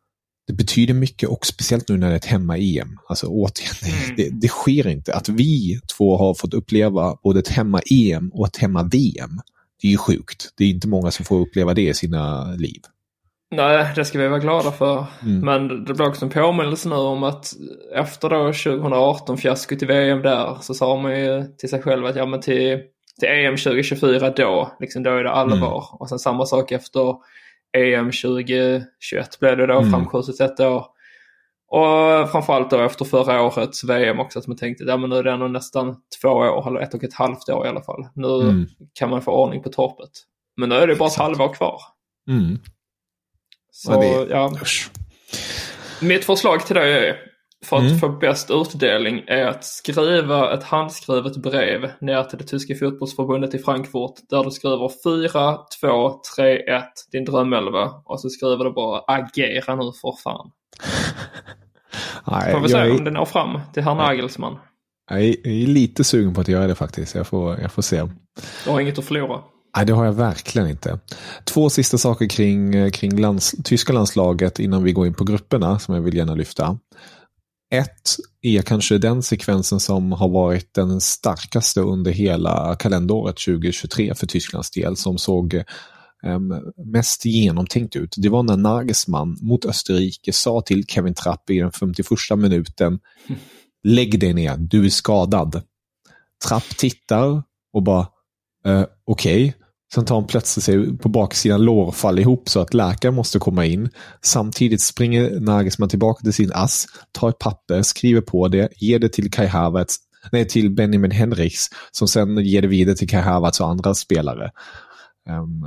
[0.47, 2.97] det betyder mycket och speciellt nu när det är ett hemma-EM.
[3.09, 4.15] Alltså återigen, mm.
[4.17, 5.13] det, det, sker inte.
[5.13, 9.39] Att vi två har fått uppleva både ett hemma-EM och ett hemma-VM
[9.81, 10.53] det är ju sjukt.
[10.57, 12.81] Det är inte många som får uppleva det i sina liv.
[13.51, 15.05] Nej, det ska vi vara glada för.
[15.21, 15.39] Mm.
[15.39, 17.53] Men det blir också en påminnelse nu om att
[17.95, 22.15] efter då 2018 fiaskot i VM där så sa man ju till sig själv att
[22.15, 22.79] ja men till,
[23.19, 25.87] till EM 2024 då, liksom då är det allvar.
[25.89, 25.99] Mm.
[25.99, 27.15] Och sen samma sak efter
[27.77, 29.91] EM 2021 blev det då mm.
[29.91, 30.85] framskjutet ett år.
[31.69, 35.23] Och framförallt då efter förra årets VM också att man tänkte ja men nu är
[35.23, 38.07] det ändå nästan två år, eller ett och ett halvt år i alla fall.
[38.13, 38.67] Nu mm.
[38.93, 40.11] kan man få ordning på torpet.
[40.57, 41.81] Men nu är det bara ett halvår kvar.
[42.29, 42.59] Mm.
[43.71, 44.27] Så det...
[44.29, 44.51] ja.
[46.01, 47.17] Mitt förslag till dig är
[47.65, 47.97] för att mm.
[47.97, 53.59] få bäst utdelning är att skriva ett handskrivet brev ner till det tyska fotbollsförbundet i
[53.59, 58.99] Frankfurt där du skriver 4, 2, 3, 1, din drömelva och så skriver du bara
[58.99, 60.51] agera nu för fan.
[62.31, 62.91] Nej, får vi se är...
[62.91, 64.57] om det når fram till herr Nagelsmann.
[65.09, 67.15] Jag är lite sugen på att göra det faktiskt.
[67.15, 68.03] Jag får, jag får se.
[68.65, 69.41] Du har inget att förlora.
[69.77, 70.99] Nej, det har jag verkligen inte.
[71.43, 75.95] Två sista saker kring, kring lands, tyska landslaget innan vi går in på grupperna som
[75.95, 76.77] jag vill gärna lyfta.
[77.73, 84.27] Ett är kanske den sekvensen som har varit den starkaste under hela kalenderåret 2023 för
[84.27, 85.63] Tysklands del som såg
[86.27, 86.53] Ehm,
[86.85, 88.15] mest genomtänkt ut.
[88.17, 92.99] Det var när Nagelsmann mot Österrike sa till Kevin Trapp i den 51 minuten
[93.83, 95.61] Lägg dig ner, du är skadad.
[96.47, 98.07] Trapp tittar och bara
[98.65, 99.45] eh, okej.
[99.45, 99.53] Okay.
[99.93, 103.39] Sen tar han plötsligt sig på baksidan lår och faller ihop så att läkaren måste
[103.39, 103.89] komma in.
[104.21, 109.09] Samtidigt springer Nagelsmann tillbaka till sin ass, tar ett papper, skriver på det, ger det
[109.09, 109.97] till Kai Havertz,
[110.31, 114.51] nej till Benjamin Henriks som sen ger det vidare till Kai Havertz och andra spelare.
[115.29, 115.65] Um,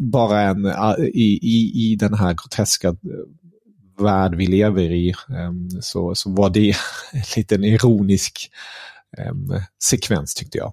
[0.00, 0.66] bara en,
[0.98, 2.94] i, i, i den här groteska eh,
[4.04, 6.68] värld vi lever i um, så, så var det
[7.12, 8.50] en liten ironisk
[9.28, 10.72] um, sekvens tyckte jag.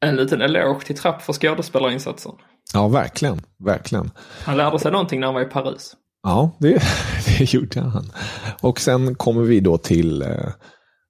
[0.00, 2.32] En liten eloge till Trapp för skådespelarinsatsen.
[2.72, 3.40] Ja, verkligen.
[3.64, 4.10] Verkligen.
[4.42, 5.96] Han lärde sig någonting när han var i Paris.
[6.22, 6.82] Ja, det,
[7.38, 8.12] det gjorde han.
[8.60, 10.22] Och sen kommer vi då till...
[10.22, 10.52] Eh,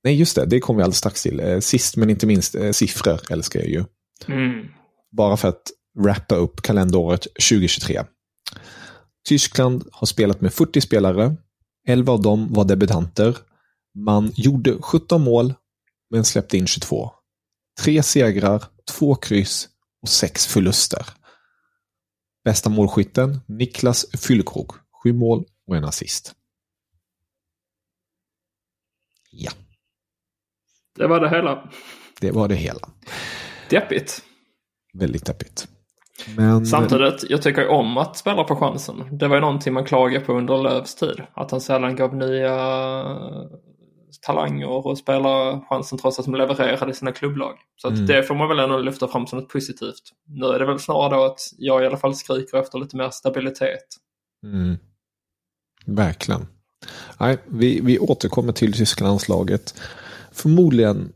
[0.04, 0.46] nej, just det.
[0.46, 1.40] Det kommer vi alldeles strax till.
[1.40, 3.84] Eh, sist men inte minst, eh, siffror älskar jag ju.
[4.28, 4.66] Mm.
[5.12, 5.62] Bara för att
[5.98, 8.04] wrappa upp kalenderåret 2023.
[9.28, 11.36] Tyskland har spelat med 40 spelare.
[11.86, 13.36] 11 av dem var debutanter.
[13.94, 15.54] Man gjorde 17 mål,
[16.10, 17.10] men släppte in 22.
[17.80, 19.68] Tre segrar, två kryss
[20.02, 21.06] och sex förluster.
[22.44, 24.72] Bästa målskytten Niklas Füllkrog.
[25.02, 26.34] Sju mål och en assist.
[29.30, 29.52] Ja.
[30.94, 31.70] Det var det hela.
[32.20, 32.88] Det var det hela.
[33.70, 34.22] Deppigt.
[34.92, 35.68] Väldigt deppigt.
[36.36, 36.66] Men...
[36.66, 39.18] Samtidigt, jag tycker om att spela på chansen.
[39.18, 41.22] Det var ju någonting man klagade på under Lövs tid.
[41.34, 42.56] Att han sällan gav nya
[44.26, 47.54] talanger och spela chansen trots att de levererade sina klubblag.
[47.76, 48.06] Så mm.
[48.06, 50.02] det får man väl ändå lyfta fram som något positivt.
[50.26, 53.10] Nu är det väl snarare då att jag i alla fall skriker efter lite mer
[53.10, 53.86] stabilitet.
[54.44, 54.76] Mm.
[55.86, 56.46] Verkligen.
[57.20, 59.74] Nej, vi, vi återkommer till tyska landslaget.
[60.32, 61.12] Förmodligen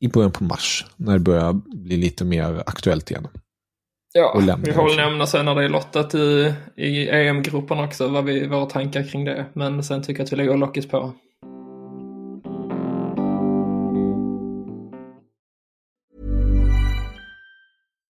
[0.00, 3.28] i början på mars när det börjar bli lite mer aktuellt igen.
[4.16, 8.24] Ja, vi får väl nämna sen när det är lottat i, i EM-gruppen också vad
[8.24, 9.46] vi, våra tankar kring det.
[9.52, 11.12] Men sen tycker jag att vi lägger locket på.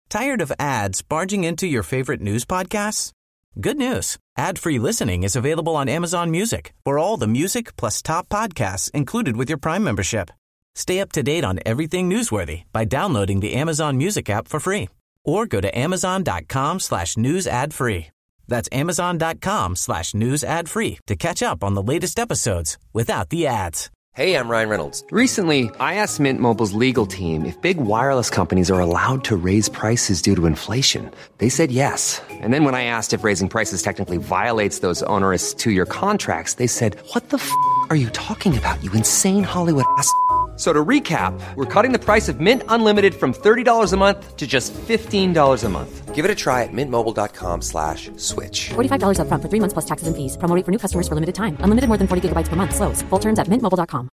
[0.09, 3.11] Tired of ads barging into your favorite news podcasts?
[3.53, 4.17] Good news.
[4.37, 9.37] Ad-free listening is available on Amazon Music for all the music plus top podcasts included
[9.37, 10.29] with your Prime membership.
[10.75, 14.89] Stay up to date on everything newsworthy by downloading the Amazon Music app for free
[15.25, 18.07] or go to amazon.com slash news ad free.
[18.47, 23.47] That's amazon.com slash news ad free to catch up on the latest episodes without the
[23.47, 23.89] ads.
[24.13, 25.03] Hey, I'm Ryan Reynolds.
[25.11, 29.67] Recently, I asked Mint Mobile's legal team if big wireless companies are allowed to raise
[29.67, 31.11] prices due to inflation.
[31.39, 32.21] They said yes.
[32.29, 36.67] And then when I asked if raising prices technically violates those onerous two-year contracts, they
[36.67, 37.51] said, what the f***
[37.89, 40.09] are you talking about, you insane Hollywood ass?"
[40.55, 44.47] So to recap, we're cutting the price of Mint Unlimited from $30 a month to
[44.47, 46.15] just $15 a month.
[46.15, 48.69] Give it a try at mintmobile.com slash switch.
[48.69, 50.37] $45 up front for three months plus taxes and fees.
[50.37, 51.57] Promo for new customers for limited time.
[51.59, 52.73] Unlimited more than 40 gigabytes per month.
[52.73, 53.01] Slows.
[53.09, 54.07] Full terms at mintmobile.com.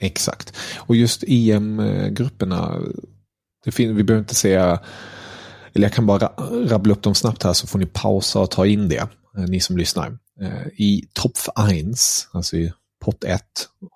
[0.00, 0.56] Exakt.
[0.78, 2.78] Och just EM-grupperna,
[3.76, 4.80] vi behöver inte säga,
[5.72, 6.26] eller jag kan bara
[6.68, 9.08] rabbla upp dem snabbt här så får ni pausa och ta in det,
[9.44, 10.18] ni som lyssnar.
[10.40, 11.36] Eh, I topp
[11.70, 11.86] 1,
[12.32, 12.72] alltså i
[13.04, 13.42] pott 1,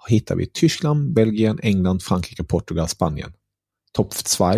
[0.08, 3.32] hittar vi Tyskland, Belgien, England, Frankrike, Portugal, Spanien.
[3.92, 4.54] Topp 2,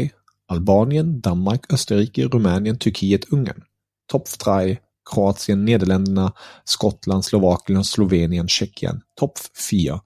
[0.49, 3.63] Albanien, Danmark, Österrike, Rumänien, Turkiet, Ungern.
[4.11, 4.79] Topp 3,
[5.11, 6.33] Kroatien, Nederländerna,
[6.65, 9.01] Skottland, Slovakien, Slovenien, Tjeckien.
[9.17, 9.39] Topp
[9.71, 10.01] 4,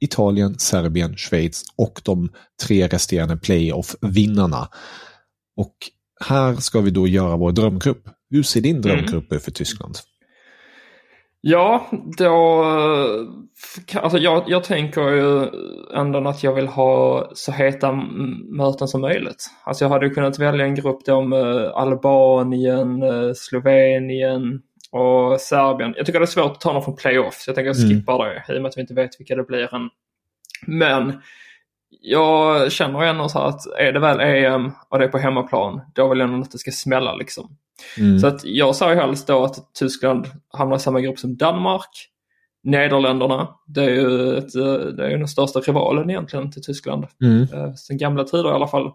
[0.00, 2.28] Italien, Serbien, Schweiz och de
[2.62, 4.68] tre resterande playoff-vinnarna.
[5.56, 5.76] Och
[6.20, 8.08] här ska vi då göra vår drömgrupp.
[8.30, 9.40] Hur ser din drömgrupp ut mm.
[9.40, 9.98] för Tyskland?
[11.44, 11.86] Ja,
[12.18, 12.64] då...
[13.94, 15.48] Alltså jag, jag tänker ju
[15.94, 17.92] ändå att jag vill ha så heta
[18.56, 19.50] möten som möjligt.
[19.64, 26.06] Alltså jag hade kunnat välja en grupp då med Albanien, eh, Slovenien, Och Serbien, jag
[26.06, 28.54] tycker det är svårt att ta någon från playoff så jag tänker jag skippar det
[28.54, 29.90] i och med att vi inte vet vilka det blir än.
[30.66, 31.22] Men
[32.00, 35.80] jag känner ändå så här att är det väl EM och det är på hemmaplan,
[35.94, 37.56] då vill jag ändå att det ska smälla liksom.
[37.98, 38.18] Mm.
[38.18, 42.08] Så att jag ju helst då att Tyskland hamnar i samma grupp som Danmark.
[42.64, 47.06] Nederländerna, det är ju, ett, eh, det är ju den största rivalen egentligen till Tyskland.
[47.22, 47.42] Mm.
[47.42, 48.90] Eh, Sen gamla tider i alla fall.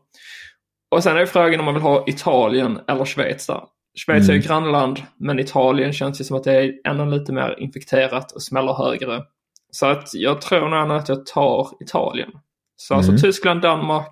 [0.91, 3.61] Och sen är frågan om man vill ha Italien eller Schweiz där.
[4.05, 7.59] Schweiz är ju grannland, men Italien känns ju som att det är ännu lite mer
[7.59, 9.23] infekterat och smäller högre.
[9.71, 12.29] Så att jag tror nog att jag tar Italien.
[12.75, 14.11] Så alltså Tyskland, Danmark,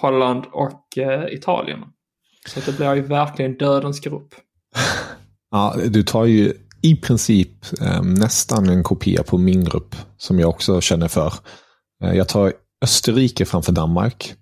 [0.00, 1.84] Holland och eh, Italien.
[2.48, 4.34] Så det blir ju verkligen dödens grupp.
[5.50, 10.50] Ja, du tar ju i princip eh, nästan en kopia på min grupp som jag
[10.50, 11.32] också känner för.
[12.04, 14.34] Eh, jag tar Österrike framför Danmark.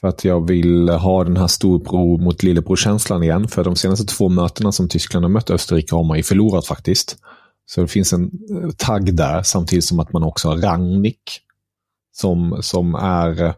[0.00, 3.48] För att jag vill ha den här storbror mot lillebror-känslan igen.
[3.48, 7.16] För de senaste två mötena som Tyskland har mött Österrike har man ju förlorat faktiskt.
[7.66, 8.30] Så det finns en
[8.62, 11.40] eh, tagg där samtidigt som att man också har Rangnick.
[12.12, 13.54] Som, som är eh,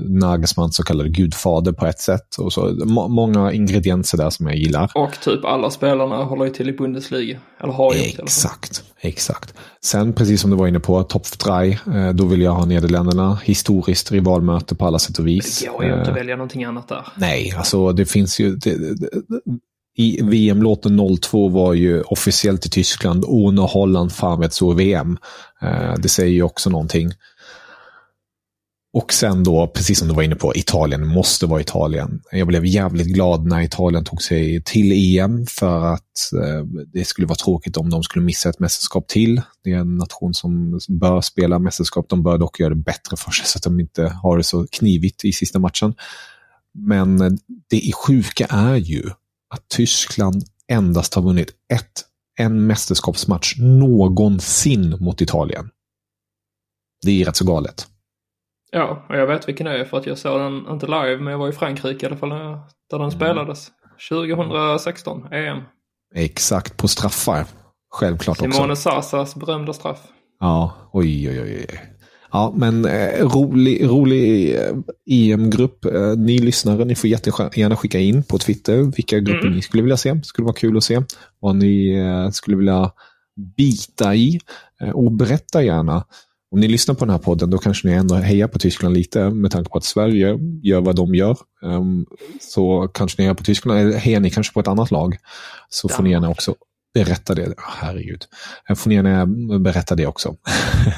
[0.00, 2.36] Nagelsmanns så kallade gudfader på ett sätt.
[2.38, 4.90] Och så, må, många ingredienser där som jag gillar.
[4.94, 7.38] Och typ alla spelarna håller ju till i Bundesliga.
[7.60, 8.24] Eller har fall.
[8.24, 9.54] Exakt, exakt.
[9.84, 13.38] Sen precis som du var inne på, Top 3, eh, då vill jag ha Nederländerna.
[13.44, 15.60] Historiskt rivalmöte på alla sätt och vis.
[15.60, 17.06] Det går ju inte Eh, att välja någonting annat där.
[17.16, 18.56] Nej, alltså det finns ju...
[18.56, 19.08] Det, det, det,
[19.96, 23.24] I VM-låten 02 var ju officiellt i Tyskland.
[23.24, 25.18] Och när Holland fan vet så VM.
[25.98, 27.10] Det säger ju också någonting.
[28.94, 32.22] Och sen då, precis som du var inne på, Italien måste vara Italien.
[32.32, 37.26] Jag blev jävligt glad när Italien tog sig till EM för att eh, det skulle
[37.26, 39.42] vara tråkigt om de skulle missa ett mästerskap till.
[39.64, 42.08] Det är en nation som bör spela mästerskap.
[42.08, 44.66] De bör dock göra det bättre för sig så att de inte har det så
[44.72, 45.94] knivigt i sista matchen.
[46.74, 47.38] Men
[47.70, 49.10] det sjuka är ju
[49.54, 52.04] att Tyskland endast har vunnit ett,
[52.38, 55.68] en mästerskapsmatch någonsin mot Italien.
[57.04, 57.86] Det är rätt så galet.
[58.76, 61.26] Ja, och jag vet vilken det är för att jag såg den, inte live, men
[61.26, 62.58] jag var i Frankrike i alla fall när
[62.90, 63.68] där den spelades.
[64.10, 65.58] 2016, EM.
[66.14, 67.44] Exakt, på straffar.
[67.90, 68.52] Självklart också.
[68.52, 70.00] Simone Sasas berömda straff.
[70.40, 71.66] Ja, oj, oj, oj.
[71.70, 71.80] oj.
[72.32, 74.72] Ja, men eh, rolig, rolig eh,
[75.10, 75.84] EM-grupp.
[75.84, 79.96] Eh, ni lyssnare, ni får jättegärna skicka in på Twitter vilka grupper ni skulle vilja
[79.96, 80.12] se.
[80.12, 81.02] Det skulle vara kul att se
[81.40, 82.90] vad ni eh, skulle vilja
[83.56, 84.40] bita i.
[84.80, 86.04] Eh, och berätta gärna.
[86.54, 89.30] Om ni lyssnar på den här podden, då kanske ni ändå hejar på Tyskland lite
[89.30, 91.36] med tanke på att Sverige gör vad de gör.
[91.64, 92.06] Ehm,
[92.40, 95.16] så kanske ni hejar på Tyskland, eller hejar ni kanske på ett annat lag.
[95.68, 96.54] Så får ni gärna också
[96.94, 97.54] berätta det.
[97.58, 98.24] Herregud.
[98.68, 99.26] Eh, Får ni gärna
[99.58, 100.36] berätta det också.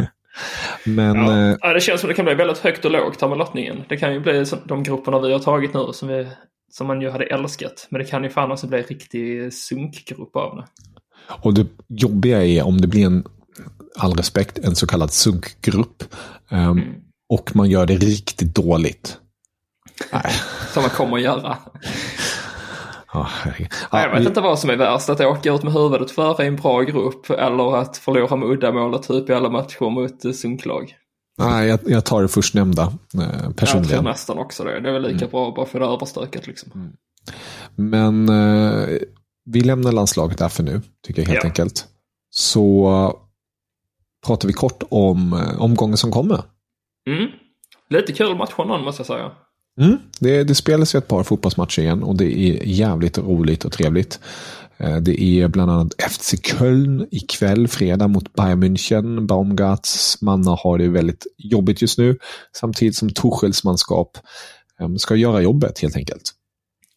[0.84, 1.50] Men Ja.
[1.50, 3.76] eh, Ja, det känns som det kan bli väldigt högt och lågt här med lottningen.
[3.88, 6.26] Det kan ju bli de grupperna vi har tagit nu som, vi,
[6.72, 7.86] som man ju hade älskat.
[7.90, 10.64] Men det kan ju fan också bli en riktig sunkgrupp av det.
[11.42, 13.24] Och det jobbiga är om det blir en,
[13.96, 16.02] all respekt, en så kallad sunkgrupp.
[16.50, 16.80] ehm,
[17.28, 19.18] Och man gör det riktigt dåligt.
[20.72, 21.58] Som man kommer att göra.
[23.06, 23.68] Herregud.
[23.70, 26.10] Ja, Ja, jag vet vi- inte vad som är värst, att åka ut med huvudet
[26.10, 30.24] före i en bra grupp eller att förlora med uddamålet typ i alla matcher mot
[30.24, 30.94] eh, sunklag.
[31.38, 34.04] nej, jag, jag tar det förstnämnda eh, Jag tror personligen.
[34.04, 34.80] nästan också det.
[34.80, 36.92] Det är väl lika bra att bara få det överstökat liksom.
[37.76, 38.88] Men eh,
[39.50, 41.48] vi lämnar landslaget där för nu, tycker jag helt Ja.
[41.48, 41.86] enkelt.
[42.30, 43.18] Så
[44.26, 46.42] pratar vi kort om eh, omgången som kommer.
[47.08, 47.26] Mm.
[47.90, 49.30] Lite kul match någon måste jag säga.
[49.80, 49.98] Mm.
[50.20, 54.20] Det, det spelas ju ett par fotbollsmatcher igen och det är jävligt roligt och trevligt.
[54.76, 59.26] Eh, Det är bland annat FC Köln ikväll, fredag mot Bayern München.
[59.26, 62.18] Baumgarts mannar har det väldigt jobbigt just nu.
[62.56, 64.18] Samtidigt som Tuchels manskap
[64.80, 66.22] eh, ska göra jobbet helt enkelt.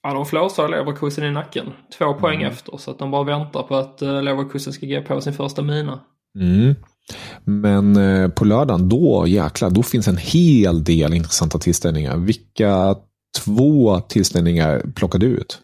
[0.03, 1.65] Ja, de flåsar Leverkusen i nacken.
[1.97, 2.51] Två poäng Mm.
[2.51, 5.99] efter så att de bara väntar på att Leverkusen ska ge på sin första mina.
[6.39, 6.75] Mm.
[7.43, 12.17] Men eh, på lördagen, då jäklar, då finns en hel del intressanta tillställningar.
[12.17, 12.95] Vilka
[13.45, 15.59] två tillställningar plockar du ut?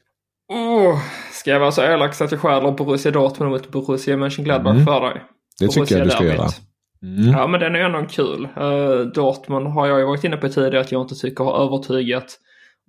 [0.54, 1.00] Oh,
[1.34, 4.86] ska jag vara så elak så att jag stjäler Borussia Dortmund mot Borussia Mönchengladbach Mm.
[4.86, 5.24] för dig?
[5.60, 6.50] Det tycker jag du ska Borussia göra.
[7.04, 7.32] Mm.
[7.32, 8.48] Ja, men den är ändå kul.
[8.62, 12.26] Uh, Dortmund har jag ju varit inne på tidigare att jag inte tycker har övertygat.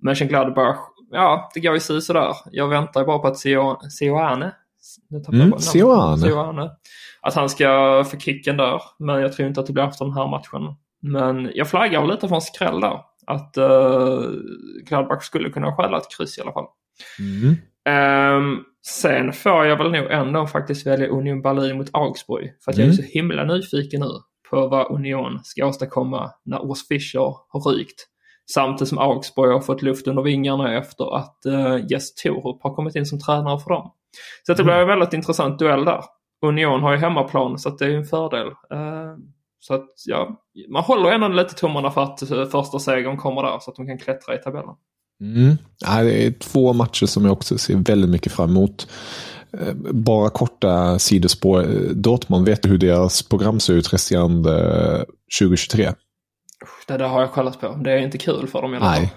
[0.03, 0.77] Mönchengladbach,
[1.11, 2.33] ja, det går ju si sådär.
[2.51, 4.51] Jag väntar bara på att Sio- Sioane,
[5.09, 5.59] nu tappade jag Mm.
[5.59, 6.69] Sioane.
[7.27, 8.81] Att han ska få kicken där.
[8.99, 10.75] Men jag tror inte att det blir efter den här matchen.
[11.01, 12.99] Men jag flaggar väl lite för en skräll där.
[13.27, 14.31] Att uh,
[14.85, 16.65] Gladbach skulle kunna stjäla ett kryss i alla fall.
[17.19, 17.55] Mm.
[17.89, 18.57] Ehm,
[18.87, 22.53] sen får jag väl nog ändå faktiskt välja Union Berlin mot Augsburg.
[22.63, 22.97] För att jag är Mm.
[22.97, 24.09] så himla nyfiken nu
[24.49, 28.07] på vad Union ska åstadkomma när Urs Fischer har rykt.
[28.53, 32.95] Samtidigt som Augsburg har fått luft under vingarna efter att uh, Jess Torup har kommit
[32.95, 33.91] in som tränare för dem.
[34.45, 36.03] Så det blir en väldigt intressant duell där.
[36.41, 38.47] Union har ju hemmaplan så att det är en fördel.
[38.47, 39.15] Uh,
[39.59, 43.59] så att ja, man håller ändå lite tummarna för att uh, första segern kommer där
[43.59, 44.75] så att de kan klättra i tabellen.
[45.21, 45.57] Mm.
[45.79, 48.87] Det är två matcher som jag också ser väldigt mycket fram emot.
[49.53, 51.65] Eh, bara korta sidospår.
[51.93, 55.05] Dortmund, vet du hur deras program ser ut resterande
[55.39, 55.93] 2023?
[56.87, 57.75] Det där har jag kollat på.
[57.83, 59.01] Det är inte kul för dem i alla fall.
[59.01, 59.13] Nej.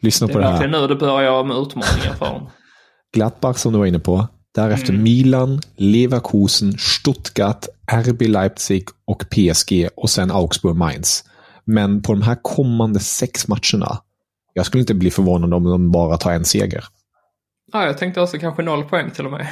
[0.00, 0.50] Lyssna på det här.
[0.50, 2.50] Det är verkligen nu det börjar med utmaningar för dem.
[3.12, 4.28] Gladbach som du var inne på.
[4.54, 5.02] Därefter mm.
[5.02, 11.24] Milan, Leverkusen, Stuttgart, RB Leipzig och PSG och sen Augsburg Mainz.
[11.64, 13.98] Men på de här kommande sex matcherna,
[14.52, 16.84] jag skulle inte bli förvånad om de bara tar en seger.
[17.72, 19.48] Ja, jag tänkte alltså kanske noll poäng till och med.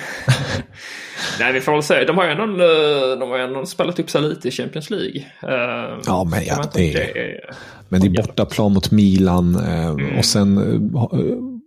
[1.41, 2.05] Nej, vi får väl se.
[2.05, 5.25] De har ju ändå, eh, de har ändå spelat upp sig lite i Champions League.
[5.45, 7.55] Uh, ja, men ja, det, är, det är...
[7.89, 10.19] Men det är bortaplan mot Milan uh, mm.
[10.19, 10.59] och sen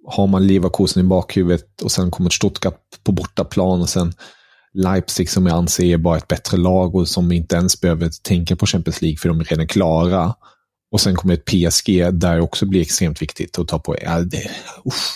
[0.05, 4.13] har man Leverkusen i bakhuvudet och sen kommer Stuttgart på bortaplan och sen
[4.73, 8.55] Leipzig som jag anser är bara ett bättre lag och som inte ens behöver tänka
[8.55, 10.35] på Champions League för de är redan klara.
[10.91, 13.95] Och sen kommer ett PSG där det också blir extremt viktigt att ta på.
[14.01, 14.51] Ja, det,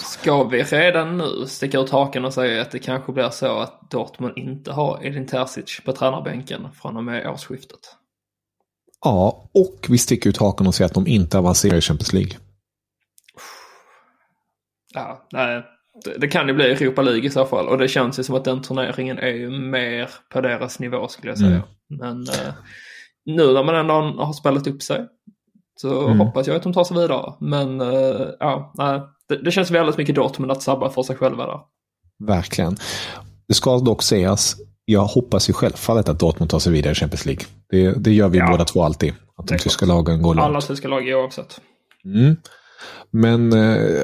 [0.04, 3.92] Ska vi redan nu sticka ut haken och säga att det kanske blir så att
[3.92, 7.80] Dortmund inte har Edin Terzic på tränarbänken från och med årsskiftet?
[9.06, 12.32] Ja, och vi sticker ut haken och säger att de inte avancerar i Champions League.
[14.98, 15.64] Ja, nej.
[16.06, 18.36] Det, det kan ju bli Europa League i så fall och det känns ju som
[18.36, 21.50] att den turneringen är ju mer på deras nivå skulle jag säga.
[21.50, 21.64] Mm.
[21.90, 22.54] Men eh,
[23.26, 23.94] nu när man ändå
[24.24, 25.06] har spelat upp sig
[25.82, 26.20] så mm.
[26.20, 27.34] hoppas jag att de tar sig vidare.
[27.40, 31.46] Men uh, ja, nej, det, det, känns väldigt mycket Dortmund att sabba för sig själva
[31.46, 31.60] där.
[32.20, 32.78] Verkligen.
[33.48, 37.26] Det ska dock sägas, jag hoppas ju självfallet att Dortmund tar sig vidare i Champions
[37.26, 37.46] League.
[37.70, 38.48] Det, det gör vi ja.
[38.52, 39.14] båda två alltid.
[39.38, 40.46] Att de tyska lagen går långt.
[40.46, 41.62] Alla tyska lag oavsett.
[42.06, 42.36] Mm.
[43.12, 44.04] Men eh,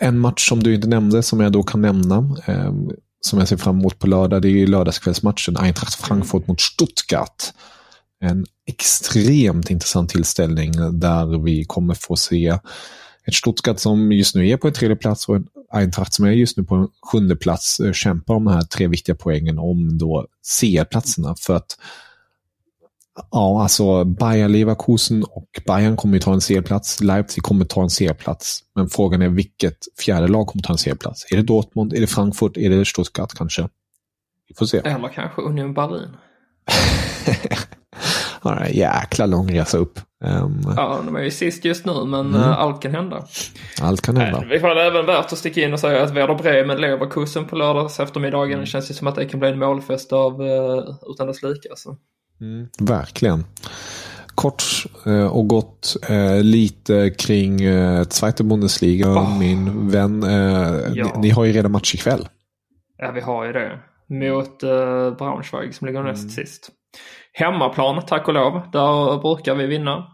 [0.00, 2.16] en match som du inte nämnde, som jag då kan nämna,
[2.46, 2.72] eh,
[3.20, 7.42] som jag ser fram emot på lördag, det är ju lördagskvällsmatchen Eintracht Frankfurt mot Stuttgart
[8.20, 12.58] en extremt intressant tillställning där vi kommer få se
[13.26, 16.30] ett Stuttgart som just nu är på en tredje plats och en Eintracht som är
[16.30, 19.98] just nu på en sjunde plats eh, kämpar om de här tre viktiga poängen om
[19.98, 21.34] då C-platserna.
[21.38, 21.78] För att
[23.30, 27.00] ja, alltså Bayern Leverkusen och Bayern kommer ju ta en C-plats.
[27.00, 28.60] Leipzig kommer ta en C-plats.
[28.74, 31.32] Men frågan är vilket fjärde lag kommer ta en C-plats?
[31.32, 31.92] Är det Dortmund?
[31.92, 32.56] Är det Frankfurt?
[32.56, 33.68] Är det Stuttgart kanske?
[34.48, 34.78] Vi får se.
[34.78, 36.16] Eller kanske Union Berlin.
[38.62, 40.00] en jäkla lång resa upp.
[40.24, 42.40] Um, ja, de är ju sist just nu, men mm.
[42.40, 43.24] uh, allt kan hända.
[43.82, 44.42] Allt kan hända.
[44.42, 47.56] Äh, vi får även värt att sticka in och säga att Werder Bremen Leverkusen på
[47.56, 48.50] lördags eftermiddagen.
[48.52, 48.60] Mm.
[48.60, 51.70] Det känns ju som att det kan bli en målfest av uh, utan dess like.
[51.70, 51.96] Alltså.
[52.40, 53.44] Mm, verkligen.
[54.34, 54.62] Kort
[55.06, 59.08] uh, och gott uh, lite kring uh, Zweite Bundesliga.
[59.08, 59.38] Oh.
[59.38, 60.22] Min vän,
[60.94, 61.04] ja.
[61.14, 62.28] ni, ni, har ju redan match ikväll.
[62.98, 63.78] Ja, vi har ju det.
[64.08, 64.60] Mot
[65.18, 66.30] Braunschweig som ligger näst mm.
[66.30, 66.70] sist.
[67.32, 68.70] Hemmaplan, tack och lov.
[68.72, 70.06] Där brukar vi vinna.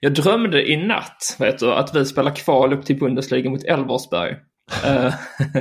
[0.00, 4.36] Jag drömde i natt, vet du, att vi spelar kval upp till Bundesliga mot Elversberg.
[4.84, 5.14] Eh,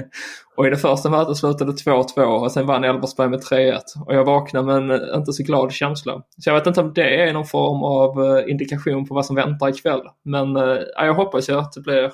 [0.56, 3.80] och i det första mötet slutade 2-2 och sen vann Elversberg med 3-1.
[4.06, 6.14] Och jag vaknade med en inte så glad känsla.
[6.14, 9.36] Så jag vet inte om det är någon form av eh, indikation på vad som
[9.36, 10.02] väntar ikväll.
[10.24, 12.12] Men äh, jag hoppas ju att det blir,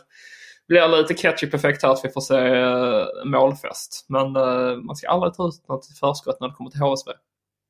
[0.67, 4.05] blir lite ketchup-effekt här att vi får se äh, målfest.
[4.09, 7.11] Men äh, man ska aldrig ta ut något förskott när det kommer till HSV.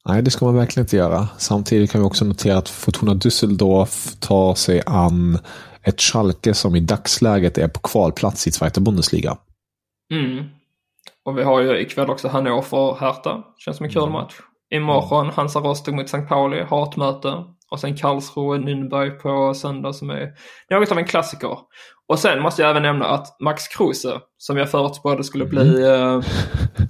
[0.05, 1.27] Nej, det ska man verkligen inte göra.
[1.37, 5.39] Samtidigt kan vi också notera att Fortuna Düsseldorf tar sig an
[5.83, 9.37] ett Schalke som i dagsläget är på kvalplats i Zweite Bundesliga.
[10.13, 10.45] Mm.
[11.25, 13.43] Och vi har ju ikväll också Hannover Hertha.
[13.57, 14.13] Känns som en kul mm.
[14.13, 14.33] match.
[14.75, 16.21] Imorgon Hansa Rostock mot St.
[16.21, 17.43] Pauli, hatmöte.
[17.71, 20.29] Och sen Karlsruhe Nürnberg på söndag som är
[20.69, 21.57] något av en klassiker.
[22.07, 26.19] Och sen måste jag även nämna att Max Kruse, som jag förutspådde skulle bli mm.
[26.19, 26.25] eh,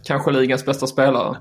[0.04, 1.38] kanske ligans bästa spelare.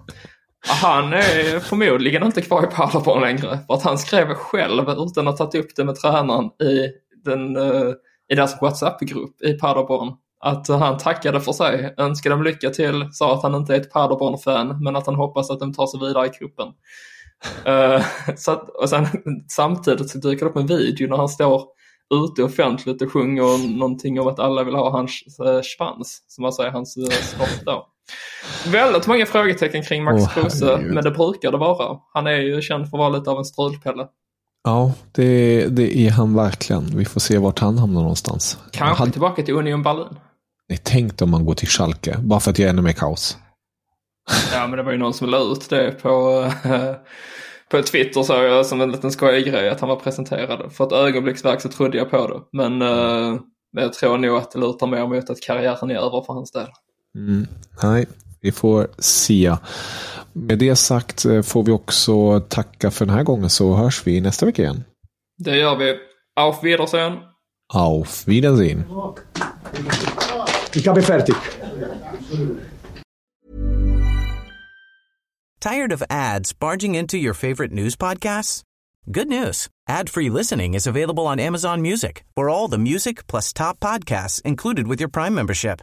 [0.66, 3.58] Han är förmodligen inte kvar i Paderborn längre.
[3.66, 6.88] För att han skrev själv, utan att ha tagit upp det med tränaren i,
[7.24, 7.94] den, uh,
[8.32, 13.34] i deras WhatsApp-grupp i Paderborn, att han tackade för sig, önskade dem lycka till, sa
[13.34, 16.26] att han inte är ett Paderborn-fan, men att han hoppas att de tar sig vidare
[16.26, 16.68] i cupen.
[17.68, 18.04] Uh,
[18.36, 19.06] så att, och sen
[19.48, 21.62] samtidigt så dyker det upp en video när han står
[22.14, 25.10] ute offentligt och sjunger någonting om att alla vill ha hans
[25.46, 27.86] uh, svans, som man säger, hans snopp då.
[28.66, 31.98] Väldigt många frågetecken kring Max oh, Kruse, men det brukar det vara.
[32.14, 34.06] Han är ju känd för att vara lite av en strulpelle.
[34.64, 36.96] Ja, det, det är han verkligen.
[36.96, 38.58] Vi får se vart han hamnar någonstans.
[38.70, 39.12] Kanske han...
[39.12, 40.16] tillbaka till Union Berlin.
[40.68, 43.38] Nej, tänk om man går till Schalke, bara för att göra ännu mer kaos.
[44.52, 46.44] Ja, men det var ju någon som la ut det på,
[47.70, 50.72] på Twitter så jag, som en liten skojig grej att han var presenterad.
[50.72, 52.58] För ett ögonblicksverk så trodde jag på det.
[52.58, 53.34] Men mm.
[53.34, 53.40] uh,
[53.72, 56.68] jag tror nog att det lutar mer mot att karriären är över för hans del.
[57.14, 57.46] Mm.
[57.82, 58.06] Nej,
[58.40, 59.56] Vi får se.
[60.32, 64.20] Med det sagt eh, får vi också tacka för den här gången så hörs vi
[64.20, 64.84] nästa vecka igen.
[65.38, 65.96] Det gör vi.
[66.40, 67.18] Auf Wiedersehen.
[67.74, 68.84] Auf Wiedersehen.
[70.74, 71.34] Ich habe fertig.
[75.60, 78.62] Tired of ads barging into your favorite news podcasts?
[79.10, 79.68] Good news.
[79.88, 84.86] Ad-free listening is available on Amazon Music for all the music plus top podcasts included
[84.86, 85.82] with your Prime membership.